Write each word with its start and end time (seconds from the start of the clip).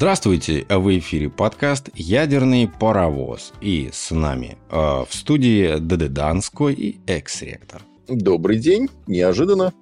Здравствуйте, 0.00 0.64
в 0.70 0.98
эфире 0.98 1.28
подкаст 1.28 1.90
«Ядерный 1.94 2.66
паровоз». 2.66 3.52
И 3.60 3.90
с 3.92 4.10
нами 4.10 4.56
э, 4.70 4.74
в 4.74 5.08
студии 5.10 5.78
ДД 5.78 6.10
Данской 6.10 6.72
и 6.72 7.00
экс-ректор. 7.06 7.82
Добрый 8.08 8.58
день, 8.58 8.88
неожиданно. 9.06 9.74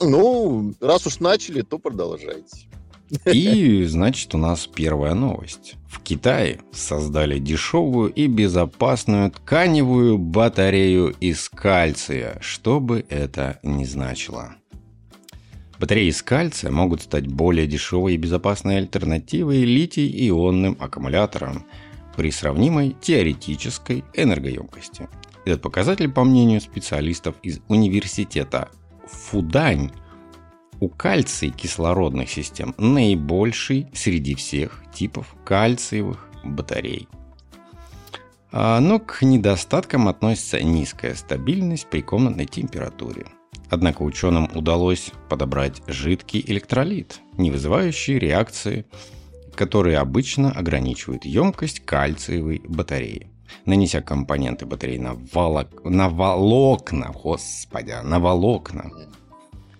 Ну, 0.00 0.74
раз 0.80 1.06
уж 1.06 1.20
начали, 1.20 1.62
то 1.62 1.78
продолжайте. 1.78 2.66
И, 3.24 3.84
значит, 3.84 4.34
у 4.34 4.38
нас 4.38 4.66
первая 4.66 5.14
новость. 5.14 5.76
В 5.88 6.00
Китае 6.00 6.58
создали 6.72 7.38
дешевую 7.38 8.12
и 8.12 8.26
безопасную 8.26 9.30
тканевую 9.30 10.18
батарею 10.18 11.14
из 11.20 11.48
кальция, 11.48 12.38
что 12.40 12.80
бы 12.80 13.06
это 13.08 13.60
ни 13.62 13.84
значило. 13.84 14.56
Батареи 15.78 16.08
из 16.08 16.22
кальция 16.22 16.70
могут 16.70 17.02
стать 17.02 17.26
более 17.26 17.66
дешевой 17.66 18.14
и 18.14 18.18
безопасной 18.18 18.78
альтернативой 18.78 19.64
литий-ионным 19.64 20.76
аккумуляторам 20.80 21.66
при 22.16 22.30
сравнимой 22.30 22.96
теоретической 23.00 24.04
энергоемкости. 24.14 25.08
Этот 25.44 25.62
показатель, 25.62 26.10
по 26.10 26.24
мнению 26.24 26.60
специалистов 26.60 27.36
из 27.42 27.60
университета 27.68 28.70
Фудань, 29.06 29.90
у 30.80 30.88
кальций 30.88 31.50
кислородных 31.50 32.30
систем 32.30 32.74
наибольший 32.78 33.88
среди 33.94 34.34
всех 34.34 34.82
типов 34.94 35.34
кальциевых 35.44 36.28
батарей. 36.44 37.08
А, 38.52 38.80
но 38.80 38.98
к 38.98 39.22
недостаткам 39.22 40.08
относится 40.08 40.62
низкая 40.62 41.14
стабильность 41.14 41.86
при 41.88 42.00
комнатной 42.00 42.46
температуре. 42.46 43.26
Однако 43.68 44.02
ученым 44.02 44.48
удалось 44.54 45.10
подобрать 45.28 45.82
жидкий 45.86 46.42
электролит, 46.46 47.20
не 47.36 47.50
вызывающий 47.50 48.18
реакции, 48.18 48.86
которые 49.54 49.98
обычно 49.98 50.52
ограничивают 50.52 51.24
емкость 51.24 51.80
кальциевой 51.80 52.62
батареи. 52.64 53.30
Нанеся 53.64 54.02
компоненты 54.02 54.66
батареи 54.66 54.98
на, 54.98 55.14
волок... 55.32 55.84
на 55.84 56.08
волокна, 56.08 57.12
господи, 57.12 57.94
на 58.04 58.20
волокна, 58.20 58.90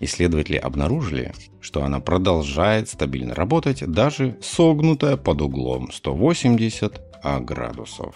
исследователи 0.00 0.56
обнаружили, 0.56 1.32
что 1.60 1.84
она 1.84 2.00
продолжает 2.00 2.88
стабильно 2.88 3.34
работать, 3.34 3.84
даже 3.86 4.36
согнутая 4.42 5.16
под 5.16 5.42
углом 5.42 5.92
180 5.92 7.00
градусов. 7.40 8.14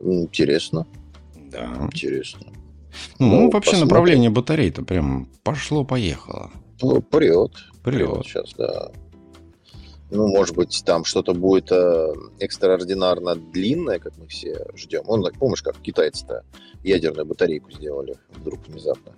Интересно. 0.00 0.86
Да. 1.50 1.70
Интересно. 1.82 2.46
Ну, 3.18 3.26
ну 3.28 3.50
вообще 3.50 3.72
посмотрим. 3.72 3.88
направление 3.88 4.30
батарей-то 4.30 4.82
прям 4.82 5.28
пошло-поехало. 5.42 6.50
Ну, 6.80 7.02
прет. 7.02 7.52
Прет. 7.82 8.24
сейчас, 8.24 8.54
да. 8.54 8.90
Ну, 10.10 10.26
может 10.26 10.54
быть, 10.54 10.82
там 10.86 11.04
что-то 11.04 11.34
будет 11.34 11.70
э, 11.70 12.14
экстраординарно 12.40 13.34
длинное, 13.34 13.98
как 13.98 14.16
мы 14.16 14.26
все 14.26 14.66
ждем. 14.74 15.02
Он, 15.06 15.22
помнишь, 15.38 15.62
как 15.62 15.76
китайцы-то 15.78 16.44
ядерную 16.82 17.26
батарейку 17.26 17.70
сделали 17.70 18.16
вдруг 18.34 18.66
внезапно. 18.66 19.12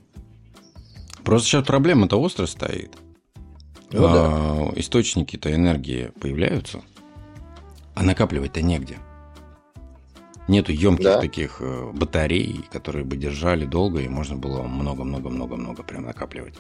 Просто 1.23 1.49
сейчас 1.49 1.67
проблема-то 1.67 2.21
остро 2.21 2.47
стоит. 2.47 2.97
Ну, 3.93 4.07
а, 4.07 4.73
да. 4.73 4.81
Источники-то 4.81 5.55
энергии 5.55 6.11
появляются, 6.21 6.83
а 7.95 8.03
накапливать-то 8.03 8.63
негде. 8.63 8.99
Нету 10.51 10.73
емких 10.73 11.05
да. 11.05 11.21
таких 11.21 11.59
э, 11.61 11.93
батарей, 11.95 12.65
которые 12.73 13.05
бы 13.05 13.17
держали 13.17 13.67
долго, 13.67 14.01
и 14.01 14.09
можно 14.09 14.35
было 14.35 14.63
много-много-много-много 14.65 15.85
прям 15.85 16.07
накапливать. 16.07 16.55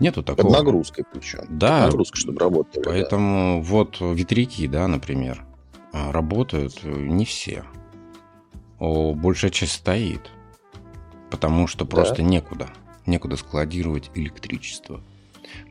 Нету 0.00 0.22
такого. 0.22 0.46
Под 0.46 0.56
нагрузкой 0.56 1.04
причем. 1.12 1.40
Да. 1.50 1.82
Под 1.82 1.90
нагрузкой, 1.90 2.20
чтобы 2.20 2.40
работали. 2.40 2.82
Поэтому 2.82 3.60
да. 3.60 3.68
вот 3.68 4.00
ветряки, 4.00 4.66
да, 4.66 4.88
например, 4.88 5.44
а, 5.92 6.10
работают 6.10 6.80
э, 6.84 6.90
не 6.90 7.26
все. 7.26 7.64
О, 8.78 9.12
большая 9.12 9.50
часть 9.50 9.72
стоит. 9.72 10.30
Потому 11.30 11.66
что 11.66 11.84
да. 11.84 11.90
просто 11.90 12.22
некуда. 12.22 12.70
Некуда 13.04 13.36
складировать 13.36 14.10
электричество. 14.14 15.02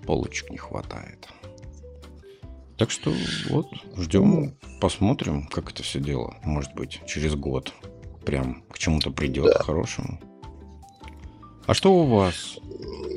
Полочек 0.05 0.51
не 0.51 0.57
хватает. 0.57 1.27
Так 2.77 2.91
что 2.91 3.11
вот, 3.49 3.67
ждем, 3.97 4.55
посмотрим, 4.79 5.47
как 5.47 5.71
это 5.71 5.81
все 5.81 5.99
дело. 5.99 6.35
Может 6.43 6.75
быть, 6.75 7.01
через 7.07 7.35
год 7.35 7.73
прям 8.23 8.63
к 8.69 8.77
чему-то 8.77 9.09
придет 9.09 9.45
да. 9.45 9.63
хорошему. 9.63 10.19
А 11.65 11.73
что 11.73 11.93
у 11.93 12.05
вас? 12.05 12.59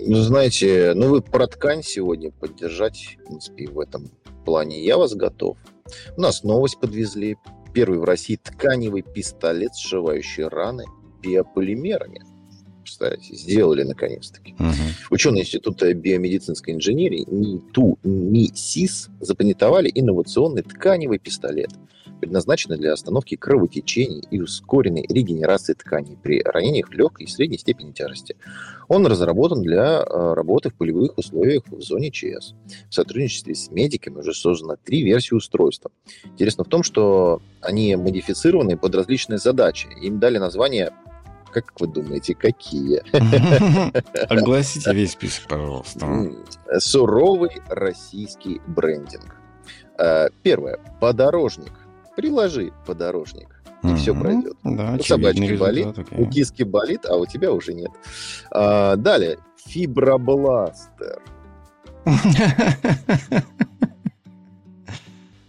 Ну, 0.07 0.17
знаете, 0.17 0.93
ну 0.95 1.09
вы 1.11 1.21
про 1.21 1.47
ткань 1.47 1.83
сегодня 1.83 2.33
поддержать, 2.33 3.19
в 3.21 3.27
принципе, 3.27 3.69
в 3.69 3.79
этом 3.79 4.11
плане 4.45 4.83
я 4.83 4.97
вас 4.97 5.15
готов. 5.15 5.59
У 6.17 6.21
нас 6.21 6.43
новость 6.43 6.81
подвезли. 6.81 7.37
Первый 7.73 8.01
в 8.01 8.05
России 8.05 8.37
тканевый 8.43 9.03
пистолет, 9.03 9.77
сшивающий 9.77 10.49
раны 10.49 10.85
биополимерами 11.23 12.23
представляете, 13.01 13.35
сделали 13.35 13.83
наконец-таки. 13.83 14.55
Угу. 14.59 14.75
Ученые 15.11 15.43
Института 15.43 15.93
биомедицинской 15.95 16.75
инженерии 16.75 17.25
НИТУ, 17.29 17.99
НИСИС 18.03 19.09
запатентовали 19.21 19.91
инновационный 19.95 20.63
тканевый 20.63 21.19
пистолет, 21.19 21.71
предназначенный 22.21 22.77
для 22.77 22.93
остановки 22.93 23.37
кровотечений 23.37 24.23
и 24.31 24.41
ускоренной 24.41 25.07
регенерации 25.09 25.73
тканей 25.73 26.19
при 26.23 26.43
ранениях 26.43 26.93
легкой 26.93 27.25
и 27.25 27.29
средней 27.31 27.57
степени 27.57 27.93
тяжести. 27.93 28.37
Он 28.89 29.07
разработан 29.07 29.63
для 29.63 30.03
э, 30.03 30.35
работы 30.35 30.69
в 30.69 30.75
полевых 30.75 31.17
условиях 31.17 31.63
в 31.69 31.81
зоне 31.81 32.11
ЧС. 32.11 32.55
В 32.91 32.95
сотрудничестве 32.95 33.55
с 33.55 33.71
медиками 33.71 34.19
уже 34.19 34.35
создано 34.35 34.77
три 34.85 35.03
версии 35.03 35.35
устройства. 35.35 35.91
Интересно 36.25 36.65
в 36.65 36.69
том, 36.69 36.83
что 36.83 37.41
они 37.63 37.97
модифицированы 37.97 38.77
под 38.77 38.95
различные 38.95 39.39
задачи. 39.39 39.89
Им 40.03 40.19
дали 40.19 40.37
название 40.39 40.93
как 41.51 41.79
вы 41.81 41.87
думаете, 41.87 42.35
какие? 42.35 43.03
Огласите 44.33 44.93
весь 44.93 45.13
список, 45.13 45.49
пожалуйста. 45.49 46.33
Суровый 46.79 47.61
российский 47.69 48.61
брендинг. 48.67 49.37
А, 49.99 50.29
первое. 50.43 50.79
Подорожник. 51.01 51.73
Приложи 52.17 52.73
подорожник. 52.87 53.63
И 53.83 53.95
все 53.95 54.15
пройдет. 54.15 54.57
Да, 54.63 54.97
у 54.99 55.03
собачки 55.03 55.57
болит, 55.57 55.97
у 56.13 56.27
киски 56.27 56.65
болит, 56.65 57.07
а 57.07 57.17
у 57.17 57.25
тебя 57.25 57.53
уже 57.53 57.73
нет. 57.73 57.91
А, 58.51 58.97
далее. 58.97 59.39
Фибробластер. 59.67 61.23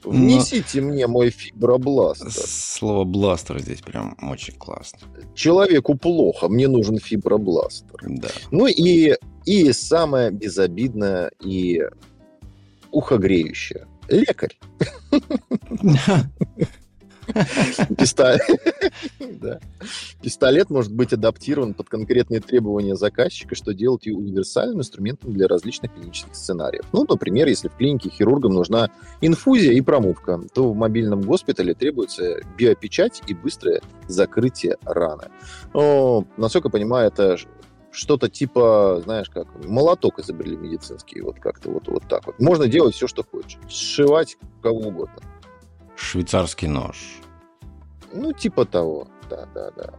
Внесите 0.03 0.81
Но... 0.81 0.89
мне 0.89 1.07
мой 1.07 1.29
фибробластер. 1.29 2.31
Слово 2.31 3.03
бластер 3.03 3.59
здесь 3.59 3.81
прям 3.81 4.17
очень 4.21 4.55
классно. 4.55 4.99
Человеку 5.35 5.95
плохо, 5.95 6.47
мне 6.49 6.67
нужен 6.67 6.97
фибробластер. 6.97 7.99
Да. 8.07 8.29
Ну 8.51 8.67
и, 8.67 9.15
и 9.45 9.71
самое 9.73 10.31
безобидное 10.31 11.31
и 11.43 11.81
ухогреющее. 12.91 13.87
Лекарь. 14.09 14.57
Пистолет. 20.21 20.69
может 20.69 20.93
быть 20.93 21.13
адаптирован 21.13 21.73
под 21.73 21.89
конкретные 21.89 22.41
требования 22.41 22.95
заказчика, 22.95 23.55
что 23.55 23.73
делает 23.73 24.05
его 24.05 24.19
универсальным 24.19 24.79
инструментом 24.79 25.33
для 25.33 25.47
различных 25.47 25.93
клинических 25.93 26.35
сценариев. 26.35 26.85
Ну, 26.91 27.05
например, 27.07 27.47
если 27.47 27.67
в 27.67 27.75
клинике 27.75 28.09
хирургам 28.09 28.53
нужна 28.53 28.89
инфузия 29.21 29.73
и 29.73 29.81
промывка, 29.81 30.41
то 30.53 30.71
в 30.71 30.75
мобильном 30.75 31.21
госпитале 31.21 31.73
требуется 31.73 32.41
биопечать 32.57 33.21
и 33.27 33.33
быстрое 33.33 33.81
закрытие 34.07 34.77
раны. 34.83 35.29
Но, 35.73 36.25
насколько 36.37 36.67
я 36.67 36.71
понимаю, 36.71 37.07
это 37.07 37.37
что-то 37.91 38.29
типа, 38.29 39.01
знаешь, 39.03 39.29
как 39.29 39.47
молоток 39.65 40.19
изобрели 40.19 40.55
медицинский, 40.55 41.21
вот 41.21 41.39
как-то 41.39 41.71
вот, 41.71 41.87
вот 41.87 42.03
так 42.07 42.25
вот. 42.25 42.39
Можно 42.39 42.67
делать 42.67 42.95
все, 42.95 43.07
что 43.07 43.23
хочешь. 43.23 43.59
Сшивать 43.69 44.37
кого 44.61 44.79
угодно. 44.79 45.21
Швейцарский 45.95 46.67
нож. 46.67 47.19
Ну, 48.13 48.33
типа 48.33 48.65
того, 48.65 49.07
да, 49.29 49.47
да, 49.53 49.71
да. 49.71 49.93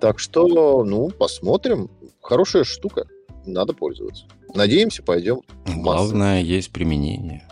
Так 0.00 0.18
что, 0.18 0.84
ну, 0.84 1.10
посмотрим. 1.10 1.90
Хорошая 2.20 2.64
штука, 2.64 3.06
надо 3.46 3.72
пользоваться. 3.72 4.26
Надеемся, 4.54 5.02
пойдем. 5.02 5.40
Главное, 5.66 6.40
есть 6.40 6.72
применение. 6.72 7.46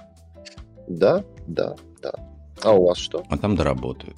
Да, 0.88 1.24
да, 1.46 1.76
да. 2.00 2.12
А 2.62 2.72
у 2.72 2.86
вас 2.86 2.98
что? 2.98 3.22
А 3.28 3.38
там 3.38 3.56
доработают. 3.56 4.16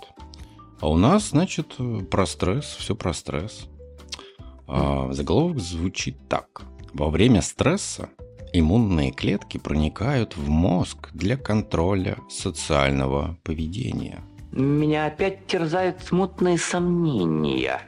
А 0.80 0.88
у 0.88 0.96
нас, 0.96 1.30
значит, 1.30 1.76
про 2.10 2.26
стресс, 2.26 2.76
все 2.78 2.94
про 2.94 3.12
стресс. 3.12 3.66
А, 4.66 5.12
заголовок 5.12 5.58
звучит 5.58 6.16
так. 6.28 6.62
Во 6.92 7.10
время 7.10 7.42
стресса 7.42 8.10
иммунные 8.52 9.12
клетки 9.12 9.58
проникают 9.58 10.36
в 10.36 10.48
мозг 10.48 11.10
для 11.12 11.36
контроля 11.36 12.18
социального 12.28 13.38
поведения. 13.42 14.20
Меня 14.52 15.06
опять 15.06 15.46
терзают 15.46 16.02
смутные 16.02 16.58
сомнения. 16.58 17.80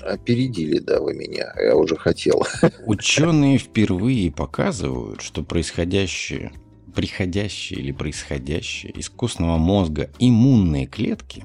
Опередили, 0.00 0.78
да, 0.78 1.00
вы 1.00 1.14
меня. 1.14 1.52
Я 1.58 1.76
уже 1.76 1.96
хотел. 1.96 2.44
Ученые 2.86 3.58
впервые 3.58 4.32
показывают, 4.32 5.22
что 5.22 5.42
происходящее, 5.42 6.52
приходящее 6.94 7.80
или 7.80 7.92
происходящее 7.92 8.92
из 8.92 9.08
костного 9.08 9.56
мозга 9.56 10.10
иммунные 10.18 10.86
клетки, 10.86 11.44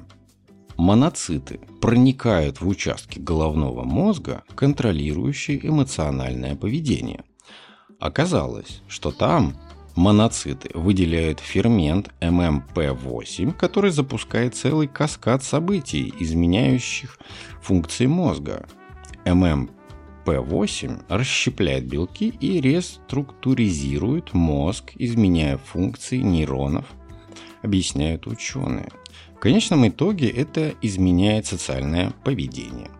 моноциты, 0.77 1.59
проникают 1.81 2.61
в 2.61 2.67
участки 2.67 3.19
головного 3.19 3.83
мозга, 3.83 4.43
контролирующие 4.55 5.65
эмоциональное 5.65 6.55
поведение. 6.55 7.23
Оказалось, 7.99 8.81
что 8.87 9.11
там 9.11 9.55
моноциты 9.95 10.69
выделяют 10.73 11.41
фермент 11.41 12.11
ММП8, 12.21 13.51
который 13.53 13.91
запускает 13.91 14.55
целый 14.55 14.87
каскад 14.87 15.43
событий, 15.43 16.13
изменяющих 16.19 17.19
функции 17.61 18.05
мозга. 18.05 18.65
ММП8 19.25 21.03
расщепляет 21.09 21.87
белки 21.87 22.29
и 22.29 22.61
реструктуризирует 22.61 24.33
мозг, 24.33 24.93
изменяя 24.95 25.57
функции 25.57 26.19
нейронов, 26.19 26.85
объясняют 27.61 28.27
ученые. 28.27 28.87
В 29.35 29.39
конечном 29.39 29.85
итоге 29.87 30.29
это 30.29 30.73
изменяет 30.81 31.47
социальное 31.47 32.13
поведение. 32.23 32.91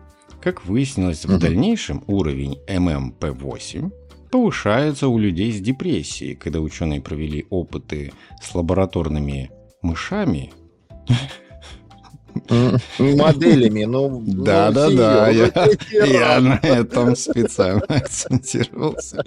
Как 0.42 0.66
выяснилось 0.66 1.24
в 1.24 1.38
дальнейшем, 1.38 2.02
уровень 2.06 2.58
ММП8 2.66 3.92
повышается 4.30 5.08
у 5.08 5.18
людей 5.18 5.52
с 5.52 5.60
депрессией. 5.60 6.34
Когда 6.34 6.60
ученые 6.60 7.00
провели 7.00 7.46
опыты 7.50 8.12
с 8.42 8.54
лабораторными 8.54 9.50
мышами, 9.82 10.52
Моделями, 12.98 13.84
ну... 13.84 14.22
Да, 14.24 14.70
да, 14.70 14.90
да, 14.90 15.28
я 15.30 16.40
на 16.40 16.60
этом 16.62 17.16
специально 17.16 17.82
акцентировался. 17.88 19.24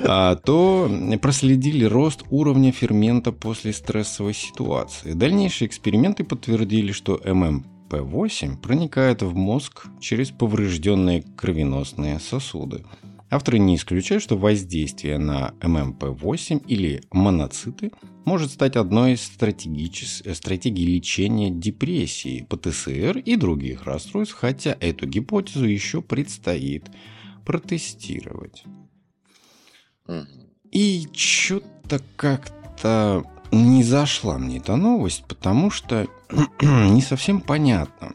А, 0.00 0.36
то 0.36 0.90
проследили 1.20 1.84
рост 1.84 2.22
уровня 2.30 2.72
фермента 2.72 3.32
после 3.32 3.72
стрессовой 3.72 4.34
ситуации. 4.34 5.12
Дальнейшие 5.12 5.68
эксперименты 5.68 6.24
подтвердили, 6.24 6.92
что 6.92 7.16
ММП8 7.16 8.58
проникает 8.58 9.22
в 9.22 9.34
мозг 9.34 9.86
через 10.00 10.30
поврежденные 10.30 11.22
кровеносные 11.36 12.18
сосуды. 12.18 12.84
Авторы 13.34 13.58
не 13.58 13.74
исключают, 13.74 14.22
что 14.22 14.36
воздействие 14.36 15.18
на 15.18 15.54
ММП8 15.60 16.66
или 16.68 17.02
моноциты 17.10 17.90
может 18.24 18.52
стать 18.52 18.76
одной 18.76 19.14
из 19.14 19.24
стратегий 19.24 20.86
лечения 20.86 21.50
депрессии, 21.50 22.46
ПТСР 22.48 23.18
и 23.18 23.34
других 23.34 23.86
расстройств, 23.86 24.36
хотя 24.38 24.76
эту 24.78 25.08
гипотезу 25.08 25.66
еще 25.66 26.00
предстоит 26.00 26.88
протестировать. 27.44 28.62
И 30.70 31.08
что-то 31.12 32.00
как-то 32.14 33.24
не 33.50 33.82
зашла 33.82 34.38
мне 34.38 34.58
эта 34.58 34.76
новость, 34.76 35.24
потому 35.26 35.72
что 35.72 36.06
не 36.62 37.02
совсем 37.02 37.40
понятно, 37.40 38.12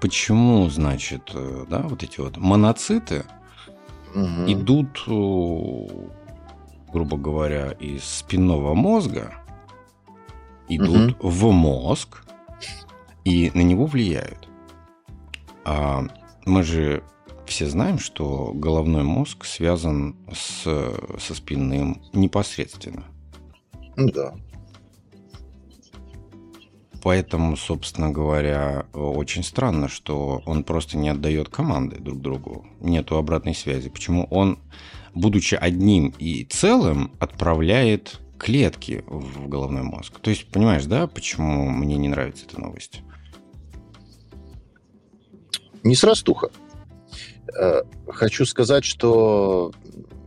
почему, 0.00 0.68
значит, 0.70 1.30
э, 1.34 1.66
да, 1.70 1.82
вот 1.82 2.02
эти 2.02 2.18
вот 2.18 2.36
моноциты– 2.36 3.24
угу. 4.22 4.52
идут, 4.52 5.02
грубо 6.92 7.16
говоря, 7.16 7.72
из 7.72 8.04
спинного 8.04 8.74
мозга, 8.74 9.34
идут 10.68 11.16
угу. 11.20 11.28
в 11.28 11.52
мозг 11.52 12.24
и 13.24 13.50
на 13.54 13.60
него 13.60 13.86
влияют. 13.86 14.48
А 15.64 16.04
мы 16.46 16.62
же 16.62 17.02
все 17.46 17.66
знаем, 17.66 17.98
что 17.98 18.52
головной 18.54 19.02
мозг 19.02 19.44
связан 19.44 20.16
с, 20.32 20.62
со 21.18 21.34
спинным 21.34 22.02
непосредственно. 22.12 23.04
Да. 23.96 24.34
Поэтому, 27.02 27.56
собственно 27.56 28.10
говоря, 28.10 28.86
очень 28.92 29.44
странно, 29.44 29.88
что 29.88 30.42
он 30.46 30.64
просто 30.64 30.96
не 30.98 31.08
отдает 31.08 31.48
команды 31.48 31.96
друг 31.98 32.20
другу. 32.20 32.66
Нету 32.80 33.16
обратной 33.16 33.54
связи. 33.54 33.88
Почему 33.88 34.26
он, 34.30 34.58
будучи 35.14 35.54
одним 35.54 36.14
и 36.18 36.44
целым, 36.44 37.12
отправляет 37.20 38.20
клетки 38.38 39.04
в 39.06 39.48
головной 39.48 39.82
мозг? 39.82 40.18
То 40.20 40.30
есть, 40.30 40.48
понимаешь, 40.50 40.84
да, 40.86 41.06
почему 41.06 41.68
мне 41.70 41.96
не 41.96 42.08
нравится 42.08 42.46
эта 42.46 42.60
новость? 42.60 43.02
Не 45.84 45.94
срастуха. 45.94 46.50
Э, 47.58 47.82
хочу 48.08 48.44
сказать, 48.44 48.84
что 48.84 49.72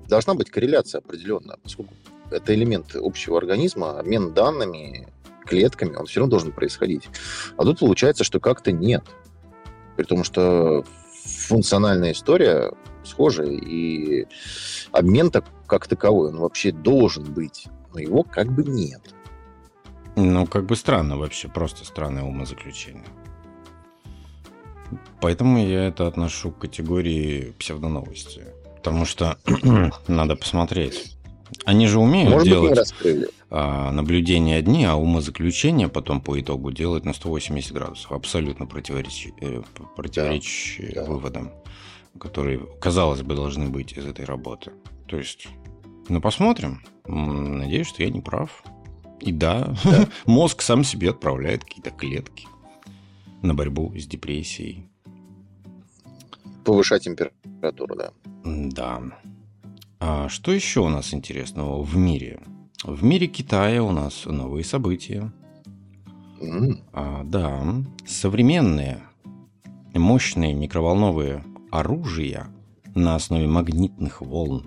должна 0.08 0.34
быть 0.34 0.50
корреляция 0.50 1.00
определенная, 1.00 1.58
поскольку 1.62 1.94
это 2.32 2.54
элемент 2.56 2.96
общего 2.96 3.38
организма, 3.38 4.00
обмен 4.00 4.34
данными, 4.34 5.08
клетками, 5.46 5.96
он 5.96 6.06
все 6.06 6.20
равно 6.20 6.32
должен 6.32 6.52
происходить. 6.52 7.10
А 7.58 7.64
тут 7.64 7.80
получается, 7.80 8.24
что 8.24 8.40
как-то 8.40 8.72
нет. 8.72 9.04
При 9.98 10.04
том, 10.04 10.24
что 10.24 10.84
функциональная 11.48 12.14
история 12.14 12.72
схожая, 13.04 13.50
и 13.50 14.28
обмен 14.92 15.32
так, 15.32 15.46
как 15.68 15.88
таковой, 15.88 16.30
он 16.30 16.38
вообще 16.38 16.72
должен 16.72 17.24
быть, 17.24 17.68
но 17.94 18.00
его 18.00 18.24
как 18.24 18.52
бы 18.52 18.64
нет. 18.64 19.02
Ну, 20.16 20.46
как 20.46 20.66
бы 20.66 20.76
странно 20.76 21.18
вообще, 21.18 21.48
просто 21.48 21.86
странное 21.86 22.24
умозаключение. 22.24 23.06
Поэтому 25.22 25.66
я 25.66 25.86
это 25.88 26.08
отношу 26.08 26.52
к 26.52 26.60
категории 26.60 27.54
псевдоновости. 27.58 28.44
Потому 28.78 29.06
что 29.06 29.38
надо 30.08 30.36
посмотреть. 30.36 31.16
Они 31.66 31.88
же 31.88 32.00
умеют 32.00 32.32
Может 32.32 32.48
делать 32.48 32.80
быть, 33.02 33.30
а, 33.30 33.41
наблюдения 33.52 34.56
одни, 34.56 34.86
а 34.86 34.96
умозаключения 34.96 35.90
потом 35.90 36.22
по 36.22 36.40
итогу 36.40 36.72
делают 36.72 37.04
на 37.04 37.14
180 37.14 37.74
градусов. 37.74 38.12
Абсолютно 38.14 38.66
противоречащие 38.66 39.34
э, 39.42 39.62
противоречь 39.96 40.80
да, 40.96 41.04
выводам, 41.04 41.52
которые, 42.18 42.60
казалось 42.80 43.24
бы, 43.24 43.36
должны 43.36 43.68
быть 43.68 43.92
из 43.94 44.06
этой 44.06 44.24
работы. 44.24 44.72
То 45.08 45.18
есть, 45.18 45.50
ну 46.08 46.22
посмотрим. 46.22 46.82
Надеюсь, 47.06 47.88
что 47.88 48.04
я 48.04 48.10
не 48.10 48.22
прав. 48.22 48.64
И 49.20 49.34
да, 49.34 49.76
да. 49.84 50.08
мозг 50.26 50.62
сам 50.62 50.86
себе 50.86 51.10
отправляет 51.10 51.66
какие-то 51.66 51.92
клетки 51.92 52.48
на 53.42 53.54
борьбу 53.54 53.94
с 53.98 54.08
депрессией. 54.08 54.90
Повышать 56.64 57.04
температуру, 57.04 57.96
да. 57.96 58.12
Да. 58.46 59.02
А 60.00 60.30
что 60.30 60.52
еще 60.52 60.80
у 60.80 60.90
нас 60.90 61.14
интересного 61.14 61.84
в 61.84 61.98
мире? 61.98 62.40
В 62.84 63.04
мире 63.04 63.28
Китая 63.28 63.84
у 63.84 63.92
нас 63.92 64.26
новые 64.26 64.64
события. 64.64 65.32
Mm. 66.42 66.80
А, 66.94 67.24
да, 67.24 67.64
современные 68.08 69.02
мощные 69.94 70.56
микроволновые 70.56 71.44
оружия 71.70 72.48
на 72.96 73.16
основе 73.16 73.48
магнитных 73.48 74.22
волн 74.22 74.66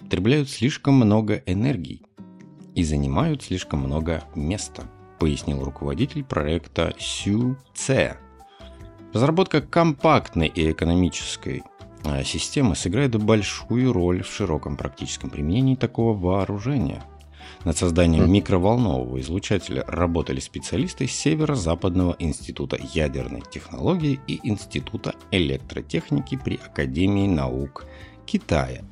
потребляют 0.00 0.50
слишком 0.50 0.96
много 0.96 1.42
энергии 1.46 2.02
и 2.74 2.84
занимают 2.84 3.42
слишком 3.42 3.80
много 3.80 4.24
места, 4.34 4.82
пояснил 5.18 5.64
руководитель 5.64 6.24
проекта 6.24 6.92
Сю 6.98 7.56
Це. 7.74 8.18
Разработка 9.14 9.62
компактной 9.62 10.48
и 10.48 10.70
экономической 10.72 11.62
а, 12.04 12.22
системы 12.22 12.76
сыграет 12.76 13.16
большую 13.16 13.94
роль 13.94 14.22
в 14.22 14.26
широком 14.26 14.76
практическом 14.76 15.30
применении 15.30 15.74
такого 15.74 16.12
вооружения. 16.12 17.02
Над 17.64 17.76
созданием 17.76 18.30
микроволнового 18.30 19.20
излучателя 19.20 19.84
работали 19.86 20.40
специалисты 20.40 21.06
Северо-Западного 21.06 22.16
института 22.18 22.78
ядерной 22.94 23.42
технологии 23.50 24.20
и 24.26 24.40
Института 24.42 25.14
электротехники 25.30 26.38
при 26.42 26.56
Академии 26.56 27.26
наук 27.26 27.86
Китая. 28.24 28.82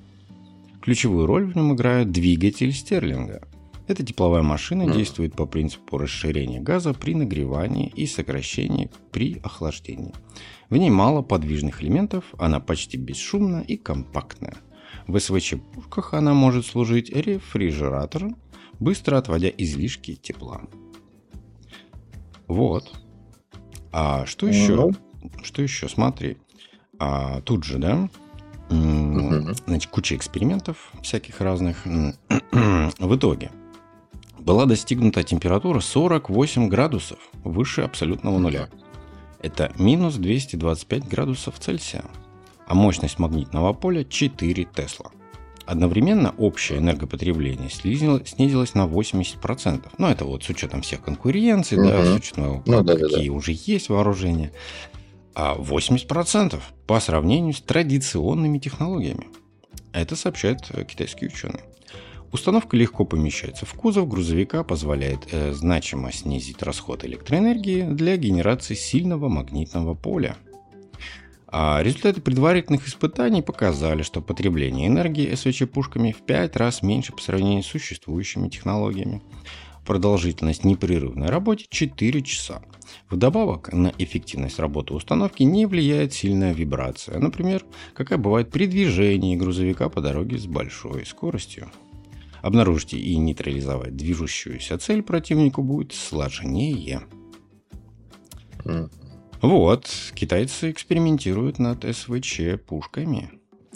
Ключевую 0.83 1.27
роль 1.27 1.47
в 1.47 1.57
нем 1.57 1.75
играет 1.75 2.11
двигатель 2.11 2.73
Стерлинга– 2.73 3.43
эта 3.87 4.05
тепловая 4.05 4.43
машина 4.43 4.91
действует 4.91 5.35
по 5.35 5.45
принципу 5.45 5.99
расширения 5.99 6.61
газа 6.61 6.95
при 6.95 7.15
нагревании 7.15 7.93
и 7.95 8.07
сокращении 8.07 8.91
при 9.13 9.41
охлаждении. 9.43 10.15
В 10.71 10.77
ней 10.77 10.89
мало 10.89 11.21
подвижных 11.21 11.83
элементов, 11.83 12.25
она 12.39 12.61
почти 12.61 12.97
бесшумна 12.97 13.61
и 13.61 13.77
компактная. 13.77 14.57
В 15.07 15.19
СВЧ-пушках 15.19 16.15
она 16.15 16.33
может 16.33 16.65
служить 16.65 17.11
рефрижератором, 17.11 18.39
быстро 18.81 19.19
отводя 19.19 19.49
излишки 19.49 20.15
тепла. 20.15 20.63
Вот. 22.47 22.93
А 23.93 24.27
что 24.27 24.47
еще? 24.47 24.75
Ну. 24.75 24.93
Что 25.43 25.63
еще? 25.63 25.89
Смотри. 25.89 26.39
А, 26.99 27.41
тут 27.43 27.65
же, 27.65 27.79
да? 27.79 28.09
Значит, 28.69 29.91
куча 29.91 30.17
экспериментов 30.17 30.93
всяких 31.03 31.41
разных. 31.41 31.85
В 31.85 33.17
итоге 33.17 33.51
была 34.39 34.67
достигнута 34.67 35.23
температура 35.23 35.81
48 35.81 36.69
градусов 36.69 37.19
выше 37.45 37.83
абсолютного 37.83 38.39
нуля. 38.39 38.69
Это 39.41 39.73
минус 39.79 40.17
225 40.17 41.09
градусов 41.09 41.59
Цельсия. 41.59 42.05
А 42.67 42.75
мощность 42.75 43.19
магнитного 43.19 43.73
поля 43.75 44.05
4 44.05 44.65
Тесла. 44.65 45.11
Одновременно 45.67 46.35
общее 46.37 46.79
энергопотребление 46.79 47.71
снизилось, 47.71 48.75
на 48.75 48.87
80%. 48.87 49.83
Ну, 49.99 50.07
это 50.09 50.25
вот 50.25 50.45
с 50.45 50.51
учетом 50.51 50.83
всех 50.83 51.03
конкуренций, 51.03 51.79
угу. 51.79 51.89
да, 51.89 52.05
с 52.05 52.17
учетом 52.17 52.63
ну, 52.67 52.83
да, 52.83 52.95
какие 52.95 53.29
да, 53.29 53.33
да. 53.33 53.33
уже 53.33 53.53
есть 53.53 53.89
вооружения. 53.89 54.53
А 55.35 55.57
80% 55.57 56.61
по 56.87 57.01
сравнению 57.01 57.55
с 57.55 57.61
традиционными 57.61 58.59
технологиями. 58.59 59.29
Это 59.93 60.17
сообщают 60.17 60.71
китайские 60.89 61.31
ученые. 61.31 61.65
Установка 62.35 62.77
легко 62.77 63.05
помещается 63.05 63.65
в 63.65 63.75
кузов 63.75 64.09
грузовика, 64.09 64.65
позволяет 64.65 65.21
э, 65.31 65.53
значимо 65.53 66.13
снизить 66.13 66.65
расход 66.65 67.05
электроэнергии 67.05 67.83
для 67.83 68.17
генерации 68.17 68.75
сильного 68.75 69.29
магнитного 69.29 69.95
поля. 69.95 70.37
А 71.57 71.81
результаты 71.85 72.21
предварительных 72.21 72.89
испытаний 72.89 73.41
показали, 73.41 74.03
что 74.03 74.21
потребление 74.21 74.89
энергии 74.89 75.33
СВЧ-пушками 75.33 76.11
в 76.11 76.23
5 76.23 76.57
раз 76.57 76.83
меньше 76.83 77.13
по 77.13 77.23
сравнению 77.23 77.63
с 77.63 77.67
существующими 77.67 78.49
технологиями. 78.49 79.23
Продолжительность 79.87 80.65
непрерывной 80.65 81.29
работы 81.29 81.67
4 81.69 82.23
часа. 82.23 82.61
Вдобавок 83.09 83.73
на 83.73 83.93
эффективность 83.99 84.59
работы 84.59 84.95
установки 84.95 85.45
не 85.45 85.67
влияет 85.67 86.13
сильная 86.13 86.53
вибрация, 86.53 87.21
например, 87.21 87.65
какая 87.95 88.19
бывает 88.19 88.51
при 88.51 88.67
движении 88.67 89.37
грузовика 89.37 89.89
по 89.89 90.01
дороге 90.01 90.39
с 90.39 90.47
большой 90.47 91.07
скоростью. 91.07 91.71
Обнаружить 92.43 92.95
и 92.95 93.17
нейтрализовать 93.17 93.95
движущуюся 93.95 94.77
цель 94.79 95.05
противнику 95.05 95.63
будет 95.63 95.93
сложнее. 95.93 97.03
Вот, 99.45 99.87
китайцы 100.15 100.71
экспериментируют 100.71 101.59
над 101.59 101.85
СВЧ 101.85 102.59
пушками 102.67 103.31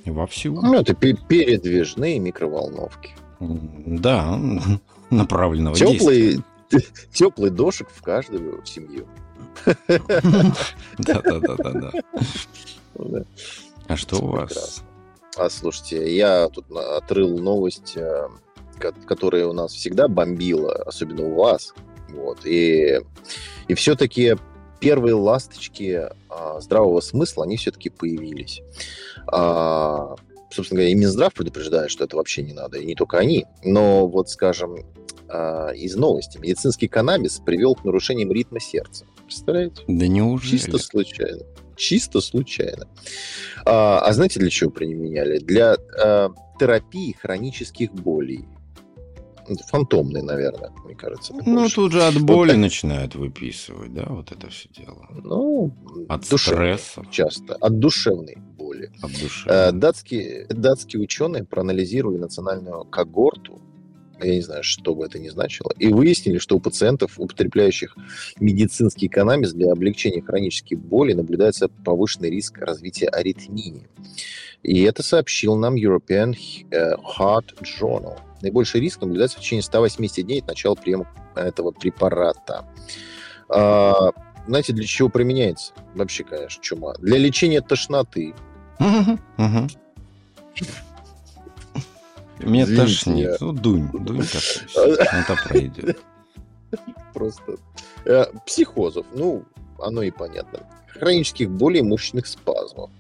вовсю. 0.06 0.58
Ну, 0.62 0.74
это 0.74 0.94
передвижные 0.94 2.18
микроволновки. 2.18 3.10
Да, 3.38 4.40
направленного 5.10 5.76
теплый, 5.76 6.42
действия. 6.70 6.82
Теплый 7.12 7.50
дошек 7.50 7.86
в 7.92 8.00
каждую 8.00 8.64
семью. 8.64 9.06
Да-да-да-да. 10.98 11.92
А 13.88 13.96
что 13.96 14.16
у 14.22 14.26
вас? 14.28 14.82
А 15.36 15.50
слушайте, 15.50 16.16
я 16.16 16.48
тут 16.48 16.64
отрыл 16.70 17.38
новость 17.38 17.92
э, 17.96 18.28
которая 18.78 19.46
у 19.46 19.52
нас 19.52 19.72
всегда 19.72 20.08
бомбила, 20.08 20.74
особенно 20.86 21.24
у 21.24 21.34
вас. 21.34 21.74
Вот. 22.08 22.46
И, 22.46 23.00
и 23.66 23.74
все-таки 23.74 24.36
первые 24.80 25.14
ласточки 25.14 26.08
а, 26.28 26.60
здравого 26.60 27.00
смысла, 27.00 27.44
они 27.44 27.56
все-таки 27.56 27.90
появились. 27.90 28.62
А, 29.26 30.14
собственно 30.50 30.78
говоря, 30.78 30.92
и 30.92 30.94
Минздрав 30.94 31.34
предупреждает, 31.34 31.90
что 31.90 32.04
это 32.04 32.16
вообще 32.16 32.42
не 32.42 32.52
надо, 32.52 32.78
и 32.78 32.84
не 32.84 32.94
только 32.94 33.18
они. 33.18 33.46
Но 33.64 34.06
вот, 34.06 34.28
скажем, 34.28 34.84
а, 35.28 35.70
из 35.70 35.96
новости. 35.96 36.38
Медицинский 36.38 36.88
каннабис 36.88 37.40
привел 37.44 37.74
к 37.74 37.84
нарушениям 37.84 38.32
ритма 38.32 38.60
сердца. 38.60 39.04
Представляете? 39.24 39.82
Да 39.86 40.06
неужели? 40.06 40.52
Чисто 40.52 40.78
случайно. 40.78 41.42
Чисто 41.76 42.20
случайно. 42.20 42.88
А, 43.66 44.00
а 44.00 44.12
знаете, 44.12 44.40
для 44.40 44.50
чего 44.50 44.70
применяли? 44.70 45.38
Для 45.38 45.76
а, 46.02 46.30
терапии 46.58 47.12
хронических 47.12 47.92
болей 47.92 48.46
фантомный, 49.66 50.22
наверное, 50.22 50.70
мне 50.84 50.94
кажется. 50.94 51.34
Ну, 51.34 51.60
больше. 51.60 51.74
тут 51.74 51.92
же 51.92 52.02
от 52.02 52.20
боли 52.20 52.52
вот 52.52 52.58
начинают 52.58 53.14
выписывать, 53.14 53.92
да, 53.92 54.06
вот 54.08 54.32
это 54.32 54.48
все 54.48 54.68
дело. 54.70 55.08
Ну, 55.24 55.72
от 56.08 56.24
стресса. 56.24 57.04
Часто. 57.10 57.54
От 57.54 57.78
душевной 57.78 58.38
боли. 58.56 58.90
От 59.02 59.12
душевной. 59.12 59.68
Э, 59.68 59.72
датские, 59.72 60.46
датские 60.48 61.02
ученые 61.02 61.44
проанализировали 61.44 62.18
национальную 62.18 62.84
когорту 62.84 63.60
я 64.20 64.34
не 64.34 64.42
знаю, 64.42 64.62
что 64.62 64.94
бы 64.94 65.06
это 65.06 65.18
ни 65.18 65.28
значило, 65.28 65.72
и 65.78 65.92
выяснили, 65.92 66.38
что 66.38 66.56
у 66.56 66.60
пациентов, 66.60 67.18
употребляющих 67.18 67.96
медицинский 68.40 69.08
каннабис 69.08 69.52
для 69.52 69.72
облегчения 69.72 70.22
хронических 70.22 70.78
болей, 70.78 71.14
наблюдается 71.14 71.68
повышенный 71.68 72.30
риск 72.30 72.58
развития 72.58 73.08
аритмии. 73.08 73.86
И 74.62 74.82
это 74.82 75.02
сообщил 75.02 75.56
нам 75.56 75.76
European 75.76 76.36
э, 76.70 76.94
Heart 76.96 77.62
Journal. 77.62 78.18
Наибольший 78.42 78.80
риск 78.80 79.00
наблюдается 79.00 79.38
в 79.38 79.40
течение 79.40 79.62
180 79.62 80.24
дней 80.24 80.40
от 80.40 80.46
начала 80.46 80.74
приема 80.74 81.06
этого 81.34 81.70
препарата. 81.70 82.64
А, 83.48 84.10
знаете, 84.46 84.72
для 84.72 84.86
чего 84.86 85.08
применяется? 85.08 85.72
Вообще, 85.94 86.24
конечно, 86.24 86.62
чума. 86.62 86.94
Для 86.98 87.18
лечения 87.18 87.60
тошноты. 87.60 88.34
Меня 92.38 92.66
тошнит. 92.66 93.40
Ну, 93.40 93.52
дунь, 93.52 93.88
дунь 93.92 94.22
это 94.22 95.36
пройдет. 95.44 95.98
Просто. 97.12 97.56
Э, 98.04 98.26
психозов. 98.46 99.06
Ну, 99.12 99.44
оно 99.78 100.02
и 100.02 100.10
понятно. 100.10 100.60
Хронических 100.86 101.50
болей 101.50 101.82
мышечных 101.82 102.26
спазмов. 102.26 102.90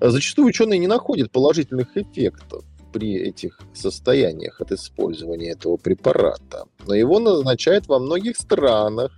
Зачастую 0.00 0.48
ученые 0.48 0.78
не 0.78 0.88
находят 0.88 1.30
положительных 1.30 1.96
эффектов 1.96 2.64
при 2.96 3.14
этих 3.14 3.60
состояниях 3.74 4.62
от 4.62 4.72
использования 4.72 5.50
этого 5.50 5.76
препарата. 5.76 6.64
Но 6.86 6.94
его 6.94 7.18
назначают 7.18 7.88
во 7.88 7.98
многих 7.98 8.38
странах, 8.38 9.12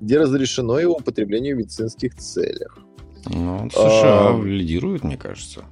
где 0.00 0.20
разрешено 0.20 0.78
его 0.78 0.94
употребление 0.94 1.56
в 1.56 1.58
медицинских 1.58 2.14
целях. 2.14 2.78
Ну, 3.26 3.68
США 3.70 4.28
а, 4.28 4.40
лидирует, 4.40 5.02
мне 5.02 5.16
кажется, 5.16 5.64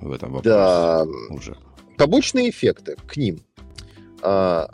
в 0.00 0.12
этом 0.12 0.34
вопросе. 0.34 0.50
Да. 0.50 1.04
Уже. 1.30 1.56
Побочные 1.98 2.50
эффекты 2.50 2.94
к 3.08 3.16
ним. 3.16 3.40
А, 4.22 4.68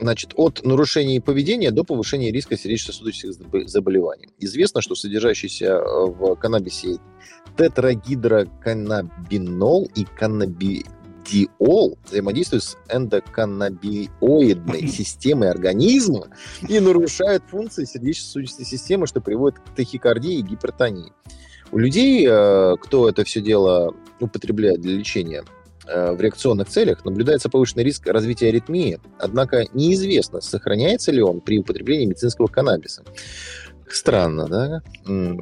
значит, 0.00 0.32
от 0.34 0.64
нарушения 0.64 1.20
поведения 1.20 1.70
до 1.70 1.84
повышения 1.84 2.32
риска 2.32 2.56
сердечно-сосудистых 2.56 3.68
заболеваний. 3.68 4.30
Известно, 4.40 4.82
что 4.82 4.96
содержащийся 4.96 5.78
в 5.78 6.34
каннабисе 6.34 6.98
тетрагидроканнабинол 7.56 9.88
и 9.94 10.04
каннаби 10.04 10.84
диол 11.24 11.98
взаимодействует 12.04 12.62
с 12.62 12.76
эндоканнабиоидной 12.88 14.86
системой 14.88 15.50
организма 15.50 16.28
и 16.68 16.78
нарушает 16.80 17.42
функции 17.48 17.84
сердечно-сосудистой 17.84 18.64
системы, 18.64 19.06
что 19.06 19.20
приводит 19.20 19.60
к 19.60 19.74
тахикардии 19.74 20.34
и 20.34 20.42
гипертонии. 20.42 21.12
У 21.70 21.78
людей, 21.78 22.26
э, 22.28 22.76
кто 22.80 23.08
это 23.08 23.24
все 23.24 23.40
дело 23.40 23.94
употребляет 24.20 24.82
для 24.82 24.94
лечения 24.94 25.42
э, 25.86 26.12
в 26.12 26.20
реакционных 26.20 26.68
целях, 26.68 27.04
наблюдается 27.04 27.48
повышенный 27.48 27.84
риск 27.84 28.06
развития 28.06 28.48
аритмии, 28.48 29.00
однако 29.18 29.64
неизвестно, 29.72 30.42
сохраняется 30.42 31.12
ли 31.12 31.22
он 31.22 31.40
при 31.40 31.58
употреблении 31.58 32.06
медицинского 32.06 32.46
каннабиса. 32.46 33.04
Странно, 33.92 34.48
да? 34.48 34.82